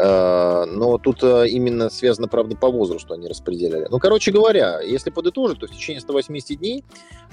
Э, 0.00 0.64
но 0.64 0.96
тут 0.98 1.24
э, 1.24 1.48
именно 1.48 1.90
связано, 1.90 2.28
правда, 2.28 2.56
по 2.56 2.70
возрасту 2.70 3.14
они 3.14 3.26
распределяли. 3.26 3.88
Ну, 3.90 3.98
короче 3.98 4.30
говоря, 4.30 4.80
если 4.80 5.10
подытожить, 5.10 5.58
то 5.58 5.66
в 5.66 5.70
течение 5.70 6.00
180 6.00 6.56
дней 6.56 6.84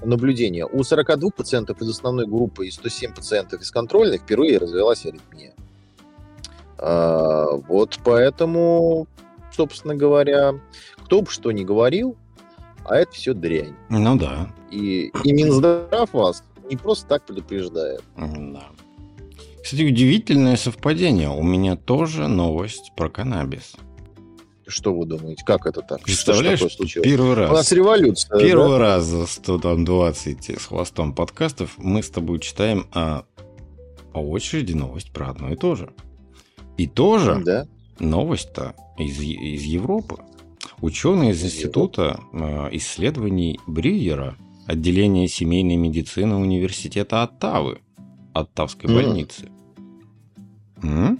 наблюдения 0.03 0.65
у 0.65 0.83
42 0.83 1.29
пациентов 1.29 1.79
из 1.81 1.89
основной 1.89 2.25
группы 2.25 2.65
и 2.65 2.71
107 2.71 3.13
пациентов 3.13 3.61
из 3.61 3.69
контрольной 3.69 4.17
впервые 4.17 4.57
развилась 4.57 5.05
аритмия. 5.05 5.53
Э, 6.79 7.45
вот 7.67 7.99
поэтому, 8.03 9.05
собственно 9.51 9.95
говоря, 9.95 10.59
кто 11.03 11.21
бы 11.21 11.29
что 11.29 11.51
ни 11.51 11.63
говорил, 11.63 12.17
а 12.83 12.95
это 12.97 13.11
все 13.11 13.35
дрянь. 13.35 13.75
Ну 13.89 14.17
да. 14.17 14.51
И, 14.71 15.11
и 15.23 15.33
Минздрав 15.33 16.11
вас 16.13 16.43
не 16.67 16.77
просто 16.77 17.07
так 17.07 17.25
предупреждает. 17.27 18.01
Да. 18.17 18.63
Кстати, 19.65 19.81
удивительное 19.81 20.57
совпадение. 20.57 21.27
У 21.29 21.41
меня 21.41 21.75
тоже 21.75 22.27
новость 22.27 22.91
про 22.95 23.09
каннабис. 23.09 23.73
Что 24.67 24.93
вы 24.93 25.07
думаете? 25.07 25.43
Как 25.43 25.65
это 25.65 25.81
так? 25.81 26.03
Представляешь, 26.03 26.59
что 26.59 26.69
случилось? 26.69 27.03
первый 27.03 27.33
раз. 27.33 27.49
У 27.49 27.53
нас 27.55 27.71
революция. 27.71 28.39
Первый 28.39 28.69
да? 28.73 28.77
раз 28.77 29.05
за 29.05 29.25
120 29.25 30.61
с 30.61 30.65
хвостом 30.67 31.15
подкастов 31.15 31.79
мы 31.79 32.03
с 32.03 32.11
тобой 32.11 32.41
читаем 32.41 32.85
о, 32.93 33.23
по 34.13 34.19
очереди 34.19 34.73
новость 34.73 35.11
про 35.11 35.31
одно 35.31 35.51
и 35.51 35.55
то 35.55 35.73
же. 35.73 35.91
И 36.77 36.85
тоже 36.85 37.41
Да. 37.43 37.65
новость-то 37.97 38.75
из, 38.99 39.19
из 39.19 39.63
Европы. 39.63 40.17
Ученые 40.79 41.31
из 41.31 41.43
Института 41.43 42.19
э, 42.33 42.67
исследований 42.73 43.59
Брюера, 43.65 44.37
отделения 44.67 45.27
семейной 45.27 45.77
медицины 45.77 46.35
Университета 46.35 47.23
Оттавы, 47.23 47.79
Оттавской 48.31 48.91
М. 48.91 48.95
больницы. 48.95 49.49
М? 50.87 51.19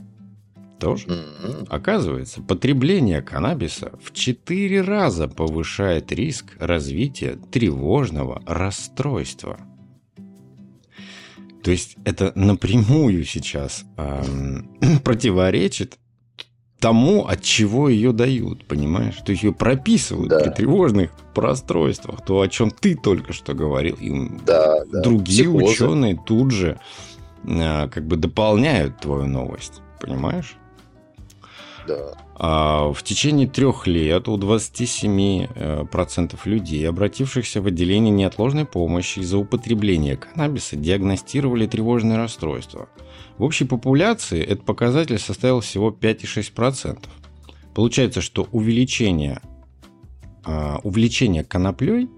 Тоже? 0.80 1.08
М-м. 1.08 1.66
Оказывается, 1.70 2.42
потребление 2.42 3.22
каннабиса 3.22 3.92
в 4.04 4.14
4 4.14 4.82
раза 4.82 5.28
повышает 5.28 6.12
риск 6.12 6.46
развития 6.60 7.38
тревожного 7.52 8.42
расстройства. 8.46 9.58
То 11.64 11.72
есть 11.72 11.96
это 12.06 12.32
напрямую 12.36 13.24
сейчас 13.24 13.86
эм, 13.98 14.70
противоречит 15.04 15.98
тому, 16.80 17.26
от 17.26 17.42
чего 17.42 17.90
ее 17.90 18.12
дают, 18.12 18.66
понимаешь? 18.68 19.16
То 19.26 19.32
есть 19.32 19.44
ее 19.44 19.54
прописывают 19.54 20.30
Да. 20.30 20.40
при 20.42 20.50
тревожных 20.52 21.12
расстройствах, 21.36 22.24
то, 22.24 22.42
о 22.42 22.48
чем 22.48 22.70
ты 22.70 22.96
только 22.96 23.34
что 23.34 23.54
говорил. 23.56 23.96
И 23.96 24.30
Да, 24.46 24.86
да. 24.86 25.02
другие 25.02 25.46
Психозы. 25.50 25.66
ученые 25.86 26.22
тут 26.24 26.52
же 26.52 26.80
как 27.46 28.08
бы 28.08 28.16
дополняют 28.18 29.00
твою 29.00 29.26
новость, 29.26 29.82
понимаешь? 30.00 30.58
Да. 31.88 32.14
А 32.38 32.92
в 32.92 33.04
течение 33.04 33.48
трех 33.48 33.88
лет 33.88 34.28
у 34.28 34.38
27% 34.38 35.50
э, 35.56 36.50
людей, 36.50 36.88
обратившихся 36.88 37.62
в 37.62 37.68
отделение 37.68 38.12
неотложной 38.12 38.66
помощи 38.66 39.20
из-за 39.20 39.38
употребления 39.38 40.18
каннабиса, 40.18 40.76
диагностировали 40.76 41.66
тревожные 41.68 42.18
расстройства. 42.18 42.90
В 43.38 43.44
общей 43.44 43.66
популяции 43.66 44.44
этот 44.44 44.66
показатель 44.66 45.20
составил 45.20 45.62
всего 45.62 45.92
5,6%. 45.92 47.00
Получается, 47.74 48.22
что 48.22 48.48
увеличение, 48.52 49.40
а, 50.44 50.80
увлечение 50.84 51.44
коноплей 51.44 52.10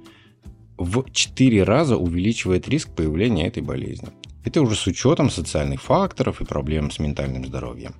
в 0.77 1.09
4 1.11 1.63
раза 1.63 1.97
увеличивает 1.97 2.67
риск 2.69 2.89
появления 2.95 3.47
этой 3.47 3.63
болезни. 3.63 4.09
Это 4.47 4.61
уже 4.61 4.75
с 4.77 4.87
учетом 4.87 5.29
социальных 5.29 5.81
факторов 5.81 6.39
и 6.39 6.45
проблем 6.45 6.89
с 6.89 6.99
ментальным 6.99 7.45
здоровьем. 7.45 7.95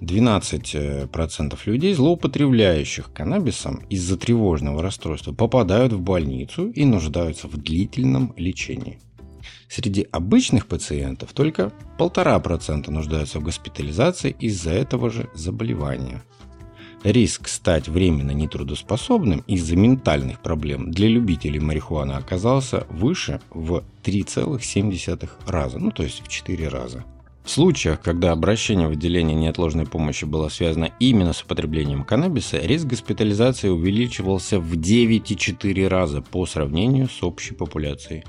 12% 0.00 1.58
людей, 1.64 1.92
злоупотребляющих 1.92 3.12
каннабисом 3.12 3.82
из-за 3.90 4.16
тревожного 4.16 4.80
расстройства, 4.80 5.32
попадают 5.32 5.92
в 5.92 6.00
больницу 6.00 6.70
и 6.70 6.84
нуждаются 6.84 7.48
в 7.48 7.56
длительном 7.56 8.32
лечении. 8.36 9.00
Среди 9.68 10.06
обычных 10.12 10.68
пациентов 10.68 11.32
только 11.32 11.72
1,5% 11.98 12.88
нуждаются 12.88 13.40
в 13.40 13.42
госпитализации 13.42 14.36
из-за 14.38 14.70
этого 14.70 15.10
же 15.10 15.30
заболевания. 15.34 16.22
Риск 17.04 17.48
стать 17.48 17.88
временно 17.88 18.30
нетрудоспособным 18.30 19.42
из-за 19.48 19.74
ментальных 19.74 20.40
проблем 20.40 20.92
для 20.92 21.08
любителей 21.08 21.58
марихуаны 21.58 22.12
оказался 22.12 22.86
выше 22.90 23.40
в 23.50 23.82
3,7 24.04 25.28
раза, 25.46 25.78
ну 25.80 25.90
то 25.90 26.04
есть 26.04 26.22
в 26.22 26.28
4 26.28 26.68
раза. 26.68 27.04
В 27.44 27.50
случаях, 27.50 28.00
когда 28.00 28.30
обращение 28.30 28.86
в 28.86 28.92
отделение 28.92 29.34
неотложной 29.34 29.84
помощи 29.84 30.24
было 30.24 30.48
связано 30.48 30.92
именно 31.00 31.32
с 31.32 31.42
употреблением 31.42 32.04
каннабиса, 32.04 32.58
риск 32.58 32.86
госпитализации 32.86 33.68
увеличивался 33.68 34.60
в 34.60 34.74
9,4 34.74 35.88
раза 35.88 36.22
по 36.22 36.46
сравнению 36.46 37.08
с 37.08 37.22
общей 37.22 37.54
популяцией. 37.54 38.24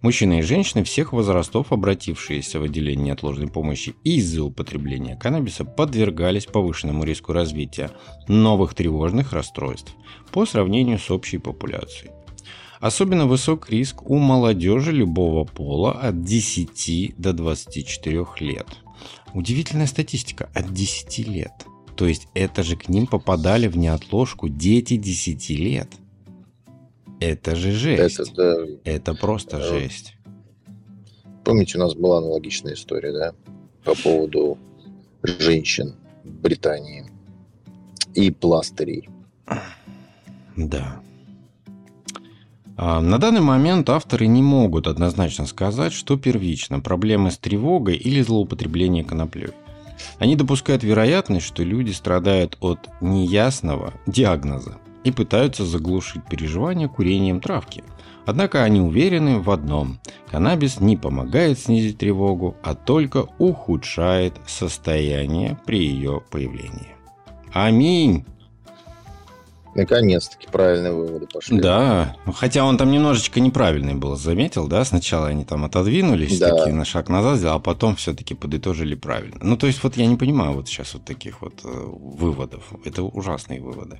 Мужчины 0.00 0.40
и 0.40 0.42
женщины 0.42 0.82
всех 0.82 1.12
возрастов, 1.12 1.72
обратившиеся 1.72 2.58
в 2.58 2.64
отделение 2.64 3.06
неотложной 3.06 3.48
помощи 3.48 3.94
из-за 4.02 4.42
употребления 4.42 5.16
каннабиса, 5.16 5.64
подвергались 5.64 6.46
повышенному 6.46 7.04
риску 7.04 7.32
развития 7.32 7.90
новых 8.28 8.74
тревожных 8.74 9.32
расстройств 9.32 9.94
по 10.32 10.46
сравнению 10.46 10.98
с 10.98 11.10
общей 11.10 11.38
популяцией. 11.38 12.12
Особенно 12.84 13.24
высок 13.24 13.70
риск 13.70 14.02
у 14.10 14.18
молодежи 14.18 14.92
любого 14.92 15.46
пола 15.46 15.92
от 15.92 16.22
10 16.22 17.14
до 17.16 17.32
24 17.32 18.26
лет. 18.40 18.66
Удивительная 19.32 19.86
статистика 19.86 20.50
от 20.54 20.70
10 20.70 21.26
лет. 21.26 21.64
То 21.96 22.06
есть 22.06 22.28
это 22.34 22.62
же 22.62 22.76
к 22.76 22.90
ним 22.90 23.06
попадали 23.06 23.68
в 23.68 23.78
неотложку 23.78 24.50
дети 24.50 24.98
10 24.98 25.48
лет. 25.48 25.88
Это 27.20 27.56
же 27.56 27.72
жесть. 27.72 28.20
Это, 28.20 28.34
да. 28.34 28.54
Это 28.84 29.14
просто 29.14 29.60
Э, 29.60 29.62
жесть. 29.62 30.16
Помните, 31.42 31.78
у 31.78 31.80
нас 31.80 31.94
была 31.94 32.18
аналогичная 32.18 32.74
история, 32.74 33.12
да? 33.12 33.32
По 33.82 33.94
поводу 33.94 34.58
женщин 35.22 35.94
в 36.22 36.28
Британии 36.28 37.06
и 38.14 38.30
пластырей. 38.30 39.08
Да. 40.54 41.00
А, 42.76 43.00
На 43.00 43.18
данный 43.18 43.40
момент 43.40 43.88
авторы 43.88 44.26
не 44.26 44.42
могут 44.42 44.86
однозначно 44.86 45.46
сказать, 45.46 45.92
что 45.92 46.16
первично– 46.16 46.80
проблемы 46.80 47.30
с 47.30 47.38
тревогой 47.38 47.96
или 47.96 48.20
злоупотребление 48.20 49.04
коноплей. 49.04 49.50
Они 50.18 50.34
допускают 50.34 50.82
вероятность, 50.82 51.46
что 51.46 51.62
люди 51.62 51.92
страдают 51.92 52.56
от 52.60 52.90
неясного 53.00 53.94
диагноза 54.06 54.78
и 55.04 55.12
пытаются 55.12 55.64
заглушить 55.64 56.24
переживания 56.28 56.88
курением 56.88 57.40
травки. 57.40 57.84
Однако 58.26 58.64
они 58.64 58.80
уверены 58.80 59.38
в 59.38 59.50
одном– 59.50 60.00
каннабис 60.30 60.80
не 60.80 60.96
помогает 60.96 61.58
снизить 61.58 61.98
тревогу, 61.98 62.56
а 62.64 62.74
только 62.74 63.26
ухудшает 63.38 64.34
состояние 64.46 65.58
при 65.66 65.86
ее 65.86 66.22
появлении. 66.30 66.94
Аминь! 67.52 68.24
Наконец-таки 69.74 70.46
правильные 70.46 70.92
выводы 70.92 71.26
пошли. 71.26 71.60
Да, 71.60 72.16
хотя 72.34 72.64
он 72.64 72.78
там 72.78 72.90
немножечко 72.90 73.40
неправильный 73.40 73.94
был, 73.94 74.16
заметил, 74.16 74.68
да? 74.68 74.84
Сначала 74.84 75.28
они 75.28 75.44
там 75.44 75.64
отодвинулись, 75.64 76.38
Да. 76.38 76.50
такие 76.50 76.74
на 76.74 76.84
шаг 76.84 77.08
назад 77.08 77.34
а 77.44 77.58
потом 77.58 77.96
все-таки 77.96 78.34
подытожили 78.34 78.94
правильно. 78.94 79.38
Ну, 79.42 79.56
то 79.56 79.66
есть, 79.66 79.82
вот 79.82 79.96
я 79.96 80.06
не 80.06 80.16
понимаю 80.16 80.52
вот 80.52 80.68
сейчас 80.68 80.94
вот 80.94 81.04
таких 81.04 81.42
вот 81.42 81.60
э, 81.64 81.68
выводов. 81.68 82.72
Это 82.84 83.02
ужасные 83.02 83.60
выводы. 83.60 83.98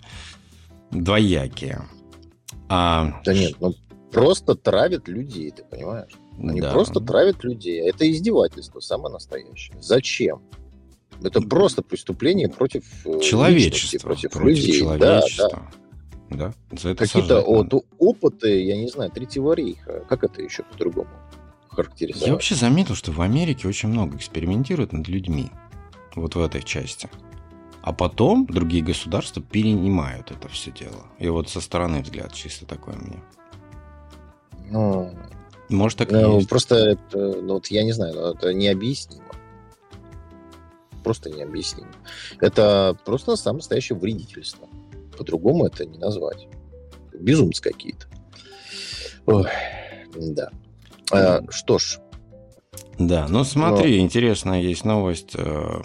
Двоякие. 0.91 1.83
А, 2.69 3.21
Да 3.25 3.35
нет, 3.35 3.55
ну 3.61 3.75
просто 4.13 4.55
травят 4.55 5.09
людей, 5.09 5.51
ты 5.51 5.65
понимаешь? 5.65 6.13
Они 6.39 6.61
да. 6.61 6.73
просто 6.73 7.01
травят 7.01 7.43
людей. 7.45 7.81
Это 7.89 8.11
издевательство 8.11 8.81
самое 8.81 9.13
настоящее. 9.13 9.77
Зачем? 9.81 10.43
Это 11.29 11.41
просто 11.41 11.83
преступление 11.83 12.49
против 12.49 12.85
э, 13.05 13.09
личности, 13.09 13.31
Человечество. 13.31 13.99
против, 14.09 14.31
против 14.31 14.47
людей. 14.47 14.79
человечества. 14.81 15.63
Да, 16.31 16.53
За 16.73 16.91
это 16.91 17.05
Какие-то 17.05 17.43
вот 17.43 17.85
опыты, 17.99 18.65
я 18.65 18.77
не 18.77 18.89
знаю, 18.89 19.11
Третьего 19.11 19.53
рейха. 19.53 20.05
Как 20.09 20.25
это 20.25 20.43
еще 20.43 20.63
по-другому 20.65 21.11
характеризовать? 21.69 22.27
Я 22.27 22.33
вообще 22.33 22.55
заметил, 22.55 22.95
что 22.95 23.13
в 23.13 23.21
Америке 23.21 23.69
очень 23.69 23.89
много 23.89 24.17
экспериментируют 24.17 24.93
над 24.93 25.07
людьми. 25.09 25.51
Вот 26.17 26.35
в 26.35 26.41
этой 26.41 26.63
части. 26.63 27.09
А 27.83 27.93
потом 27.93 28.47
другие 28.47 28.83
государства 28.83 29.43
перенимают 29.43 30.31
это 30.31 30.49
все 30.49 30.71
дело. 30.71 31.05
И 31.19 31.29
вот 31.29 31.51
со 31.51 31.61
стороны 31.61 32.01
взгляд 32.03 32.33
чисто 32.33 32.65
такой 32.67 32.95
меня. 32.97 33.23
Ну, 34.71 35.11
Может, 35.69 35.99
так 35.99 36.11
и 36.11 36.15
ну, 36.15 36.37
есть. 36.39 36.49
просто 36.49 36.77
это, 36.77 37.19
ну, 37.43 37.55
вот 37.55 37.67
я 37.67 37.85
не 37.85 37.93
знаю, 37.93 38.15
но 38.15 38.31
это 38.33 38.55
необъяснимо. 38.55 39.24
Просто 41.05 41.31
необъяснимо. 41.31 41.93
Это 42.41 42.97
просто 43.05 43.37
самое 43.37 43.59
настоящее 43.59 43.97
вредительство. 43.99 44.67
По-другому 45.17 45.67
это 45.67 45.85
не 45.85 45.99
назвать. 45.99 46.49
Безумцы 47.13 47.63
какие-то. 47.63 48.07
Ой, 49.27 49.47
да. 50.17 50.51
А, 51.13 51.41
что 51.51 51.79
ж, 51.79 52.01
Да, 52.99 53.27
ну 53.29 53.45
смотри, 53.45 53.99
интересная 53.99 54.61
есть 54.63 54.85
новость. 54.85 55.35
Э, 55.37 55.83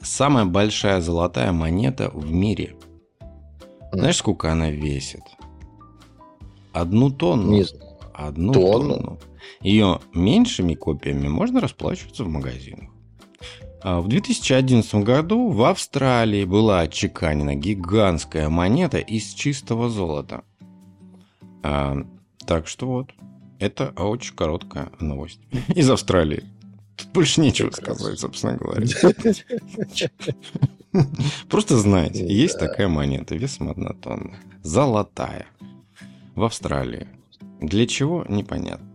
Самая 0.00 0.44
большая 0.44 1.00
золотая 1.00 1.50
монета 1.52 2.10
в 2.14 2.30
мире. 2.30 2.76
Знаешь, 3.92 4.18
сколько 4.18 4.52
она 4.52 4.70
весит? 4.70 5.22
Одну 6.72 7.10
тонну. 7.10 7.50
не 7.50 7.64
знаю. 7.64 7.90
Одну 8.14 8.52
Тонну? 8.52 8.94
тонну. 8.94 9.18
Ее 9.60 10.00
меньшими 10.14 10.74
копиями 10.74 11.28
можно 11.28 11.60
расплачиваться 11.60 12.24
в 12.24 12.28
магазинах. 12.28 12.91
А 13.84 14.00
В 14.00 14.06
2011 14.06 14.94
году 14.96 15.48
в 15.48 15.64
Австралии 15.64 16.44
была 16.44 16.80
отчеканена 16.80 17.56
гигантская 17.56 18.48
монета 18.48 18.98
из 18.98 19.34
чистого 19.34 19.90
золота. 19.90 20.44
А, 21.64 21.96
так 22.46 22.68
что 22.68 22.86
вот, 22.86 23.10
это 23.58 23.90
очень 23.96 24.36
короткая 24.36 24.92
новость 25.00 25.40
из 25.74 25.90
Австралии. 25.90 26.44
Больше 27.12 27.40
нечего 27.40 27.70
сказать, 27.70 28.20
собственно 28.20 28.56
говоря. 28.56 28.86
Просто 31.48 31.76
знаете, 31.76 32.24
есть 32.26 32.58
такая 32.58 32.86
монета 32.86 33.34
весом 33.34 33.70
одна 33.70 33.94
тонна. 33.94 34.36
Золотая. 34.62 35.46
В 36.36 36.44
Австралии. 36.44 37.08
Для 37.60 37.86
чего? 37.86 38.24
Непонятно. 38.28 38.86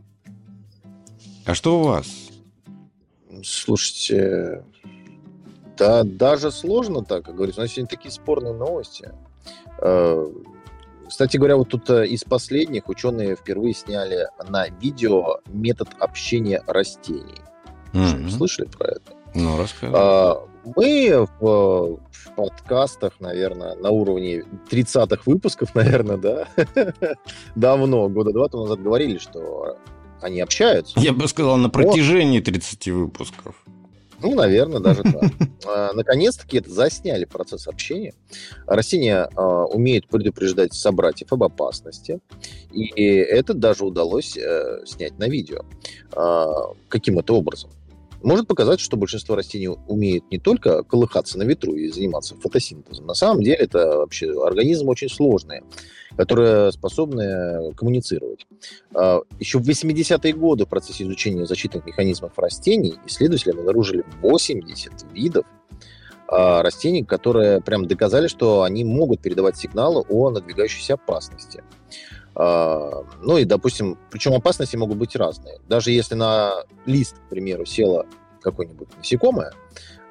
А 1.46 1.56
что 1.56 1.82
у 1.82 1.84
вас? 1.84 2.27
Слушайте, 3.44 4.64
да 5.78 6.04
даже 6.04 6.52
сложно 6.52 7.04
так, 7.04 7.26
как 7.26 7.36
говорится. 7.36 7.62
У 7.62 7.64
нас 7.64 7.72
сегодня 7.72 7.90
такие 7.90 8.12
спорные 8.12 8.54
новости. 8.54 9.12
Э, 9.82 10.26
кстати 11.08 11.38
говоря, 11.38 11.56
вот 11.58 11.70
тут 11.70 11.90
э, 11.90 12.08
из 12.08 12.24
последних 12.24 12.90
ученые 12.90 13.36
впервые 13.36 13.74
сняли 13.74 14.28
на 14.50 14.68
видео 14.68 15.40
метод 15.48 15.90
общения 16.00 16.62
растений. 16.68 17.42
Mm-hmm. 17.94 18.30
Слышали 18.30 18.68
про 18.68 18.88
это? 18.88 19.14
Ну, 19.34 19.58
рассказывай. 19.58 20.00
А, 20.00 20.48
мы 20.76 21.28
в, 21.40 22.00
в 22.12 22.36
подкастах, 22.36 23.20
наверное, 23.20 23.76
на 23.76 23.90
уровне 23.92 24.44
30-х 24.70 25.22
выпусков, 25.26 25.74
наверное, 25.76 26.18
да, 26.18 26.48
давно, 27.56 28.10
года 28.10 28.32
два 28.34 28.50
тому 28.50 28.64
назад 28.64 28.82
говорили, 28.82 29.18
что 29.18 29.78
они 30.22 30.42
общаются. 30.42 31.00
Я 31.00 31.14
бы 31.14 31.28
сказал, 31.28 31.58
на 31.58 31.70
протяжении 31.70 32.40
30 32.40 32.88
выпусков. 32.90 33.56
Ну, 34.20 34.34
наверное, 34.34 34.80
даже 34.80 35.04
так. 35.04 35.14
А, 35.66 35.92
наконец-таки 35.94 36.58
это 36.58 36.72
засняли 36.72 37.26
процесс 37.26 37.68
общения. 37.68 38.14
Растения 38.66 39.28
а, 39.36 39.66
умеют 39.66 40.08
предупреждать 40.08 40.74
собратьев 40.74 41.34
об 41.34 41.44
опасности. 41.44 42.20
И 42.72 43.02
это 43.02 43.54
даже 43.54 43.84
удалось 43.84 44.38
э, 44.38 44.86
снять 44.86 45.18
на 45.20 45.28
видео. 45.28 45.64
А, 46.16 46.74
каким 46.88 47.20
это 47.20 47.34
образом? 47.34 47.70
Может 48.24 48.48
показать, 48.48 48.80
что 48.80 48.98
большинство 48.98 49.36
растений 49.36 49.70
умеет 49.70 50.24
не 50.32 50.40
только 50.40 50.84
колыхаться 50.84 51.38
на 51.38 51.44
ветру 51.44 51.74
и 51.74 51.90
заниматься 51.90 52.36
фотосинтезом. 52.36 53.06
На 53.06 53.14
самом 53.14 53.42
деле 53.42 53.58
это 53.58 53.98
вообще 53.98 54.32
организм 54.44 54.90
очень 54.90 55.10
сложный, 55.10 55.62
которые 56.16 56.72
способны 56.72 57.74
коммуницировать. 57.76 58.48
А, 58.94 59.22
Еще 59.40 59.60
в 59.60 59.68
80-е 59.68 60.34
годы 60.34 60.66
в 60.66 60.70
процессе 60.70 61.04
изучения 61.04 61.46
защитных 61.46 61.86
механизмов 61.86 62.38
растений 62.38 62.96
исследователи 63.06 63.52
обнаружили 63.52 64.04
80 64.22 65.12
видов 65.14 65.46
а, 66.28 66.62
растений, 66.62 67.04
которые 67.04 67.62
прям 67.62 67.88
доказали, 67.88 68.28
что 68.28 68.64
они 68.64 68.84
могут 68.84 69.22
передавать 69.22 69.58
сигналы 69.58 70.04
о 70.10 70.30
надвигающейся 70.30 70.96
опасности. 70.96 71.64
А, 72.40 73.04
ну 73.24 73.38
и, 73.38 73.46
допустим, 73.46 73.98
причем 74.12 74.34
опасности 74.34 74.76
могут 74.76 74.98
быть 74.98 75.16
разные. 75.16 75.60
Даже 75.68 75.92
если 75.92 76.14
на 76.14 76.54
лист, 76.86 77.16
к 77.18 77.30
примеру, 77.30 77.66
села 77.66 78.06
какое-нибудь 78.42 78.96
насекомое, 78.96 79.54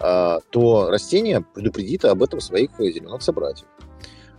а, 0.01 0.41
то 0.51 0.91
растение 0.91 1.43
предупредит 1.43 2.05
об 2.05 2.23
этом 2.25 2.41
своих 2.41 2.71
зеленых 2.79 3.23
собратьев. 3.23 3.69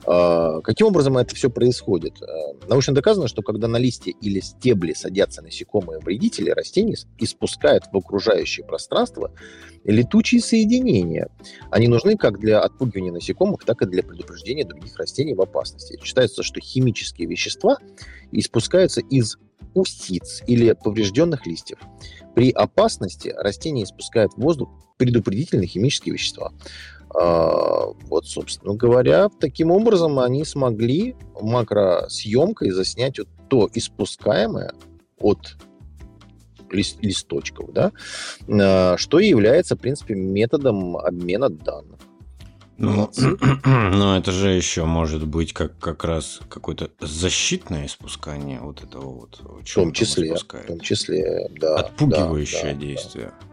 А, 0.08 0.62
каким 0.62 0.88
образом 0.88 1.18
это 1.18 1.36
все 1.36 1.50
происходит? 1.50 2.22
А, 2.22 2.54
научно 2.68 2.94
доказано, 2.94 3.28
что 3.28 3.42
когда 3.42 3.68
на 3.68 3.78
листе 3.78 4.12
или 4.12 4.40
стебле 4.40 4.96
садятся 4.96 5.42
насекомые 5.42 6.00
вредители, 6.00 6.50
растения 6.50 6.96
испускают 7.18 7.84
в 7.92 7.98
окружающее 7.98 8.66
пространство 8.66 9.34
летучие 9.84 10.42
соединения. 10.42 11.30
Они 11.72 11.90
нужны 11.90 12.16
как 12.16 12.40
для 12.40 12.62
отпугивания 12.62 13.12
насекомых, 13.12 13.66
так 13.66 13.82
и 13.82 13.86
для 13.86 14.02
предупреждения 14.02 14.64
других 14.64 14.96
растений 14.98 15.34
в 15.34 15.42
опасности. 15.42 16.00
Считается, 16.02 16.42
что 16.42 16.62
химические 16.62 17.28
вещества 17.28 17.78
испускаются 18.32 19.02
из 19.02 19.38
устиц 19.74 20.42
или 20.48 20.72
поврежденных 20.72 21.46
листьев. 21.46 21.80
При 22.34 22.52
опасности 22.52 23.34
растения 23.38 23.84
испускают 23.84 24.34
в 24.34 24.42
воздух 24.42 24.70
предупредительные 24.98 25.68
химические 25.68 26.14
вещества. 26.14 26.52
А, 27.16 27.88
вот, 28.08 28.28
собственно 28.28 28.76
говоря, 28.76 29.30
таким 29.40 29.72
образом 29.72 30.20
они 30.20 30.44
смогли 30.46 31.16
макросъемкой 31.40 32.72
заснять 32.72 33.20
вот 33.20 33.28
то 33.50 33.70
испускаемое 33.74 34.74
от 35.20 35.58
лист, 36.72 36.98
листочков, 37.02 37.72
да, 37.72 37.92
а, 38.50 38.98
что 38.98 39.20
является, 39.20 39.76
в 39.76 39.80
принципе, 39.80 40.16
методом 40.16 40.98
обмена 40.98 41.50
данных. 41.50 42.00
Ну, 42.78 43.10
но 43.66 44.18
это 44.18 44.32
же 44.32 44.50
еще 44.50 44.86
может 44.86 45.26
быть 45.26 45.52
как, 45.52 45.80
как 45.80 46.04
раз 46.04 46.42
какое-то 46.48 46.92
защитное 47.00 47.88
испускание 47.88 48.60
вот 48.60 48.84
этого 48.84 49.22
вот. 49.22 49.42
В 49.66 49.74
том 49.74 49.92
числе, 49.94 50.36
в 50.36 50.44
том 50.44 50.80
числе, 50.80 51.50
да. 51.60 51.78
Отпугивающее 51.78 52.74
да, 52.74 52.80
действие. 52.80 53.34
Да. 53.42 53.47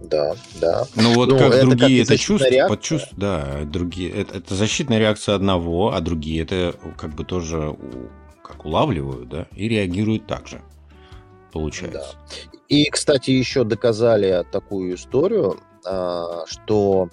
Да, 0.00 0.34
да. 0.60 0.86
Ну 0.94 1.14
вот 1.14 1.30
ну, 1.30 1.38
как 1.38 1.54
это 1.54 1.66
другие 1.66 2.04
как 2.04 2.12
это 2.12 2.22
чувство, 2.22 2.68
подчувств, 2.68 3.12
да, 3.16 3.64
другие, 3.64 4.10
это, 4.10 4.38
это 4.38 4.54
защитная 4.54 4.98
реакция 4.98 5.34
одного, 5.34 5.92
а 5.92 6.00
другие 6.00 6.42
это 6.42 6.74
как 6.96 7.14
бы 7.14 7.24
тоже 7.24 7.76
как 8.42 8.64
улавливают, 8.64 9.28
да, 9.28 9.46
и 9.54 9.68
реагируют 9.68 10.26
так 10.26 10.46
же, 10.46 10.62
получается. 11.52 12.14
Да. 12.14 12.58
И, 12.68 12.88
кстати, 12.90 13.30
еще 13.30 13.64
доказали 13.64 14.44
такую 14.52 14.94
историю, 14.94 15.58
а, 15.84 16.44
что 16.46 17.08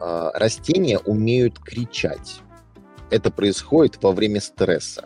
а, 0.00 0.30
растения 0.32 0.98
умеют 0.98 1.58
кричать. 1.58 2.40
Это 3.10 3.30
происходит 3.30 4.02
во 4.02 4.12
время 4.12 4.40
стресса. 4.40 5.04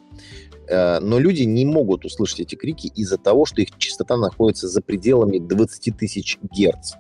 Э, 0.69 0.99
но 1.01 1.19
люди 1.19 1.43
не 1.43 1.65
могут 1.65 2.05
услышать 2.05 2.41
эти 2.41 2.55
крики 2.55 2.89
из-за 2.89 3.17
того, 3.19 3.47
что 3.47 3.63
их 3.63 3.77
частота 3.79 4.17
находится 4.17 4.69
за 4.69 4.83
пределами 4.83 5.39
20 5.39 5.97
тысяч 5.97 6.39
герц. 6.53 6.93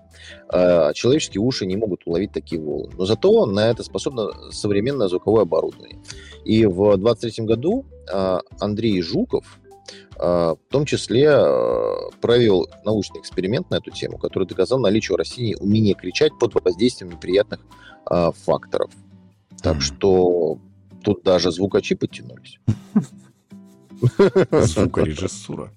Э, 0.52 0.92
человеческие 0.94 1.42
уши 1.42 1.66
не 1.66 1.76
могут 1.76 2.06
уловить 2.06 2.32
такие 2.32 2.60
волны. 2.60 2.92
Но 2.96 3.04
зато 3.04 3.46
на 3.46 3.70
это 3.70 3.82
способно 3.82 4.30
современное 4.50 5.08
звуковое 5.08 5.42
оборудование. 5.42 5.98
И 6.44 6.64
в 6.66 6.96
23 6.96 7.44
году 7.44 7.84
э, 8.10 8.38
Андрей 8.60 9.00
Жуков, 9.02 9.44
в 10.18 10.58
том 10.68 10.84
числе 10.84 11.30
провел 12.20 12.68
научный 12.84 13.20
эксперимент 13.20 13.70
на 13.70 13.76
эту 13.76 13.90
тему, 13.90 14.18
который 14.18 14.46
доказал 14.46 14.78
наличие 14.80 15.14
у 15.14 15.16
растений 15.16 15.56
умения 15.58 15.94
кричать 15.94 16.32
под 16.38 16.52
воздействием 16.62 17.12
неприятных 17.12 17.60
факторов. 18.44 18.90
Так 19.62 19.80
что 19.80 20.58
тут 21.02 21.22
даже 21.22 21.52
звукачи 21.52 21.94
подтянулись. 21.94 22.58
Звукорежиссура. 24.50 25.72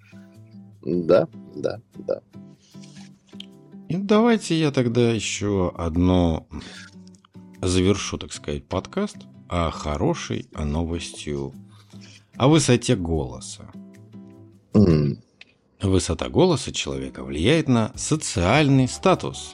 Да, 0.84 1.28
да, 1.56 1.80
да. 1.96 2.22
И 3.90 3.98
давайте 3.98 4.60
я 4.60 4.72
тогда 4.72 5.12
еще 5.12 5.72
одно 5.76 6.48
завершу, 7.62 8.18
так 8.18 8.32
сказать, 8.34 8.66
подкаст 8.68 9.18
о 9.48 9.70
хорошей 9.70 10.48
о 10.54 10.66
новостью 10.66 11.54
о 12.38 12.48
высоте 12.48 12.96
голоса. 12.96 13.70
Mm. 14.74 15.18
Высота 15.82 16.30
голоса 16.30 16.72
человека 16.72 17.24
влияет 17.24 17.68
на 17.68 17.92
социальный 17.96 18.88
статус. 18.88 19.54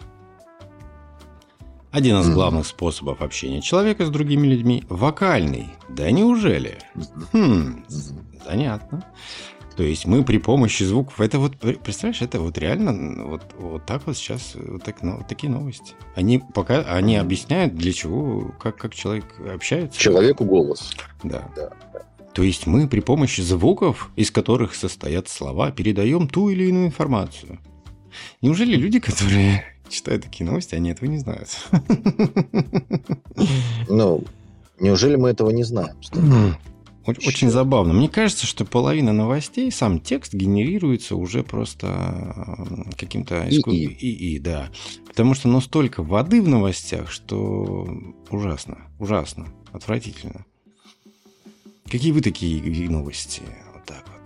Один 1.97 2.19
из 2.19 2.29
главных 2.29 2.67
способов 2.67 3.23
общения 3.23 3.59
человека 3.59 4.05
с 4.05 4.11
другими 4.11 4.45
людьми– 4.45 4.83
вокальный. 4.87 5.69
Да 5.89 6.11
неужели? 6.11 6.77
Хм, 7.33 7.83
занятно. 8.45 9.03
То 9.75 9.81
есть 9.81 10.05
мы 10.05 10.23
при 10.23 10.37
помощи 10.37 10.83
звуков, 10.83 11.19
это 11.19 11.39
вот, 11.39 11.57
представляешь, 11.57 12.21
это 12.21 12.39
вот 12.39 12.55
реально 12.59 13.25
вот, 13.25 13.41
вот 13.57 13.87
так 13.87 14.05
вот 14.05 14.15
сейчас, 14.15 14.53
вот, 14.53 14.83
так, 14.83 15.01
ну, 15.01 15.17
вот 15.17 15.27
такие 15.27 15.51
новости. 15.51 15.95
Они 16.13 16.39
пока, 16.53 16.81
они 16.81 17.15
объясняют, 17.15 17.73
для 17.73 17.91
чего, 17.91 18.53
как, 18.59 18.77
как 18.77 18.93
человек 18.93 19.25
общается. 19.51 19.99
Человеку 19.99 20.45
голос. 20.45 20.91
Да. 21.23 21.49
да, 21.55 21.71
да. 21.93 22.01
То 22.31 22.43
есть 22.43 22.67
мы 22.67 22.87
при 22.87 22.99
помощи 22.99 23.41
звуков, 23.41 24.11
из 24.15 24.29
которых 24.29 24.75
состоят 24.75 25.29
слова, 25.29 25.71
передаем 25.71 26.27
ту 26.27 26.49
или 26.49 26.65
иную 26.65 26.85
информацию. 26.85 27.57
Неужели 28.41 28.75
люди, 28.75 28.99
которые 28.99 29.76
читают 29.89 30.23
такие 30.23 30.45
новости, 30.45 30.75
они 30.75 30.91
этого 30.91 31.09
не 31.09 31.17
знают. 31.17 31.49
Ну, 33.89 34.23
неужели 34.79 35.15
мы 35.15 35.29
этого 35.29 35.49
не 35.49 35.63
знаем? 35.63 35.95
Очень, 37.05 37.27
очень 37.29 37.49
забавно. 37.49 37.93
Мне 37.93 38.09
кажется, 38.09 38.45
что 38.45 38.65
половина 38.65 39.13
новостей, 39.13 39.71
сам 39.71 40.01
текст 40.01 40.33
генерируется 40.33 41.15
уже 41.15 41.41
просто 41.41 42.85
каким-то... 42.97 43.47
ИИ. 43.47 43.97
ИИ, 43.97 44.39
да. 44.39 44.69
Потому 45.07 45.33
что 45.33 45.47
ну 45.47 45.61
столько 45.61 46.03
воды 46.03 46.41
в 46.41 46.49
новостях, 46.49 47.09
что 47.09 47.87
ужасно, 48.29 48.79
ужасно, 48.99 49.47
отвратительно. 49.71 50.45
Какие 51.89 52.11
вы 52.11 52.19
такие 52.19 52.89
новости? 52.89 53.41
Вот 53.73 53.85
так 53.85 54.03
вот. 54.05 54.21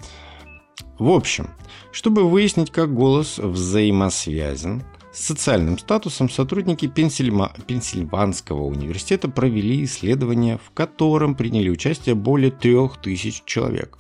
В 0.98 1.12
общем, 1.12 1.52
чтобы 1.92 2.28
выяснить, 2.28 2.72
как 2.72 2.92
голос 2.96 3.38
взаимосвязан 3.38 4.84
с 5.12 5.26
социальным 5.26 5.78
статусом 5.78 6.30
сотрудники 6.30 6.88
Пенсильма... 6.88 7.54
Пенсильванского 7.68 8.64
университета 8.64 9.28
провели 9.30 9.84
исследование, 9.84 10.58
в 10.58 10.72
котором 10.72 11.36
приняли 11.36 11.70
участие 11.70 12.16
более 12.16 12.52
3000 12.52 13.44
человек. 13.46 13.98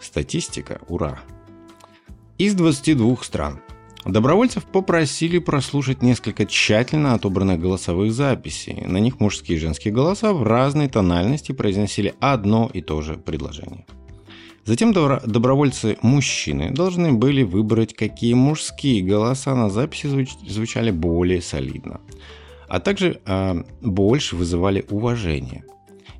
Статистика, 0.00 0.80
ура! 0.88 1.20
Из 2.38 2.54
22 2.54 3.16
стран. 3.22 3.60
Добровольцев 4.06 4.64
попросили 4.64 5.38
прослушать 5.38 6.00
несколько 6.00 6.46
тщательно 6.46 7.12
отобранных 7.12 7.60
голосовых 7.60 8.12
записей. 8.12 8.80
На 8.86 8.96
них 8.96 9.20
мужские 9.20 9.58
и 9.58 9.60
женские 9.60 9.92
голоса 9.92 10.32
в 10.32 10.42
разной 10.42 10.88
тональности 10.88 11.52
произносили 11.52 12.14
одно 12.18 12.70
и 12.72 12.80
то 12.80 13.02
же 13.02 13.14
предложение. 13.14 13.84
Затем 14.70 14.92
добровольцы-мужчины 14.92 16.70
должны 16.70 17.12
были 17.12 17.42
выбрать, 17.42 17.92
какие 17.92 18.34
мужские 18.34 19.02
голоса 19.02 19.52
на 19.56 19.68
записи 19.68 20.06
звучали 20.48 20.92
более 20.92 21.42
солидно, 21.42 22.00
а 22.68 22.78
также 22.78 23.20
э, 23.26 23.64
больше 23.80 24.36
вызывали 24.36 24.86
уважение 24.88 25.64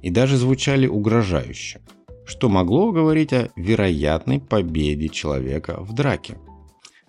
и 0.02 0.10
даже 0.10 0.36
звучали 0.36 0.88
угрожающе, 0.88 1.80
что 2.26 2.48
могло 2.48 2.90
говорить 2.90 3.32
о 3.32 3.50
вероятной 3.54 4.40
победе 4.40 5.08
человека 5.10 5.76
в 5.78 5.92
драке– 5.92 6.36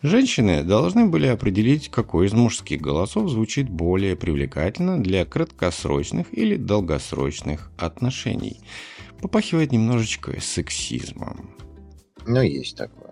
Женщины 0.03 0.63
должны 0.63 1.05
были 1.05 1.27
определить, 1.27 1.89
какой 1.89 2.25
из 2.25 2.33
мужских 2.33 2.81
голосов 2.81 3.29
звучит 3.29 3.69
более 3.69 4.15
привлекательно 4.15 4.99
для 4.99 5.25
краткосрочных 5.25 6.25
или 6.35 6.55
долгосрочных 6.55 7.71
отношений. 7.77 8.57
Попахивает 9.21 9.71
немножечко 9.71 10.39
сексизмом. 10.41 11.51
Ну, 12.25 12.41
есть 12.41 12.77
такое. 12.77 13.11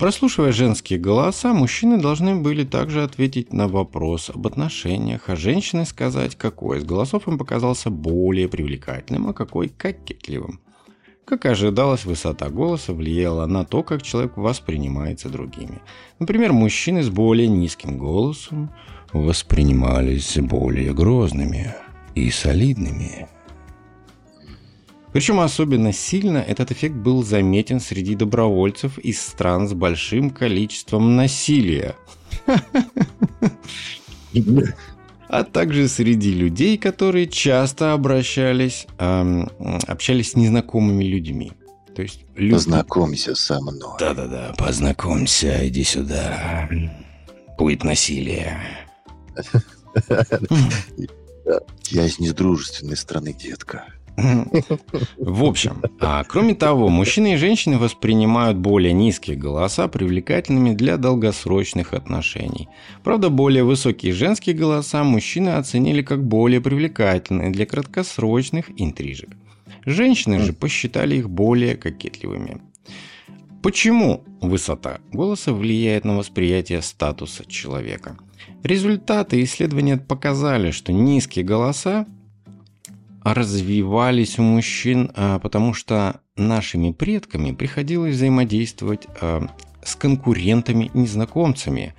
Прослушивая 0.00 0.52
женские 0.52 0.98
голоса, 0.98 1.52
мужчины 1.52 1.98
должны 1.98 2.34
были 2.34 2.64
также 2.64 3.02
ответить 3.02 3.52
на 3.52 3.68
вопрос 3.68 4.30
об 4.30 4.46
отношениях, 4.46 5.28
а 5.28 5.36
женщины 5.36 5.84
сказать, 5.84 6.36
какой 6.36 6.78
из 6.78 6.84
голосов 6.84 7.28
им 7.28 7.36
показался 7.36 7.90
более 7.90 8.48
привлекательным, 8.48 9.28
а 9.28 9.34
какой 9.34 9.68
кокетливым. 9.68 10.60
Как 11.26 11.44
ожидалось, 11.44 12.06
высота 12.06 12.48
голоса 12.48 12.94
влияла 12.94 13.44
на 13.44 13.66
то, 13.66 13.82
как 13.82 14.02
человек 14.02 14.38
воспринимается 14.38 15.28
другими. 15.28 15.82
Например, 16.18 16.54
мужчины 16.54 17.02
с 17.02 17.10
более 17.10 17.46
низким 17.46 17.98
голосом 17.98 18.70
воспринимались 19.12 20.38
более 20.38 20.94
грозными 20.94 21.74
и 22.14 22.30
солидными. 22.30 23.28
Причем 25.12 25.40
особенно 25.40 25.92
сильно 25.92 26.38
этот 26.38 26.70
эффект 26.70 26.94
был 26.94 27.24
заметен 27.24 27.80
среди 27.80 28.14
добровольцев 28.14 28.98
из 28.98 29.20
стран 29.20 29.68
с 29.68 29.72
большим 29.72 30.30
количеством 30.30 31.16
насилия 31.16 31.96
а 35.28 35.44
также 35.44 35.88
среди 35.88 36.32
людей, 36.32 36.76
которые 36.76 37.28
часто 37.28 37.92
обращались, 37.92 38.86
общались 38.98 40.32
с 40.32 40.36
незнакомыми 40.36 41.04
людьми. 41.04 41.52
То 41.94 42.02
есть 42.02 42.24
люди... 42.34 42.54
Познакомься 42.54 43.34
со 43.36 43.60
мной. 43.60 43.96
Да-да-да, 43.98 44.54
познакомься, 44.58 45.68
иди 45.68 45.84
сюда. 45.84 46.68
Будет 47.58 47.84
насилие. 47.84 48.60
Я 51.90 52.06
из 52.06 52.18
недружественной 52.18 52.96
страны, 52.96 53.32
детка. 53.32 53.86
В 55.18 55.44
общем, 55.44 55.82
а 56.00 56.24
кроме 56.24 56.54
того, 56.54 56.88
мужчины 56.88 57.34
и 57.34 57.36
женщины 57.36 57.78
воспринимают 57.78 58.58
более 58.58 58.92
низкие 58.92 59.36
голоса 59.36 59.88
привлекательными 59.88 60.74
для 60.74 60.96
долгосрочных 60.96 61.94
отношений. 61.94 62.68
Правда, 63.02 63.30
более 63.30 63.64
высокие 63.64 64.12
женские 64.12 64.54
голоса 64.54 65.04
мужчины 65.04 65.50
оценили 65.50 66.02
как 66.02 66.24
более 66.24 66.60
привлекательные 66.60 67.50
для 67.50 67.66
краткосрочных 67.66 68.66
интрижек. 68.76 69.30
Женщины 69.86 70.40
же 70.40 70.52
посчитали 70.52 71.16
их 71.16 71.30
более 71.30 71.76
кокетливыми. 71.76 72.60
Почему 73.62 74.24
высота 74.40 75.00
голоса 75.12 75.52
влияет 75.52 76.04
на 76.04 76.16
восприятие 76.16 76.82
статуса 76.82 77.44
человека? 77.44 78.16
Результаты 78.62 79.42
исследования 79.42 79.98
показали, 79.98 80.70
что 80.70 80.92
низкие 80.92 81.44
голоса 81.44 82.06
развивались 83.24 84.38
у 84.38 84.42
мужчин, 84.42 85.12
а, 85.14 85.38
потому 85.38 85.74
что 85.74 86.20
нашими 86.36 86.92
предками 86.92 87.52
приходилось 87.52 88.14
взаимодействовать 88.14 89.06
а, 89.20 89.46
с 89.82 89.94
конкурентами-незнакомцами. 89.96 91.94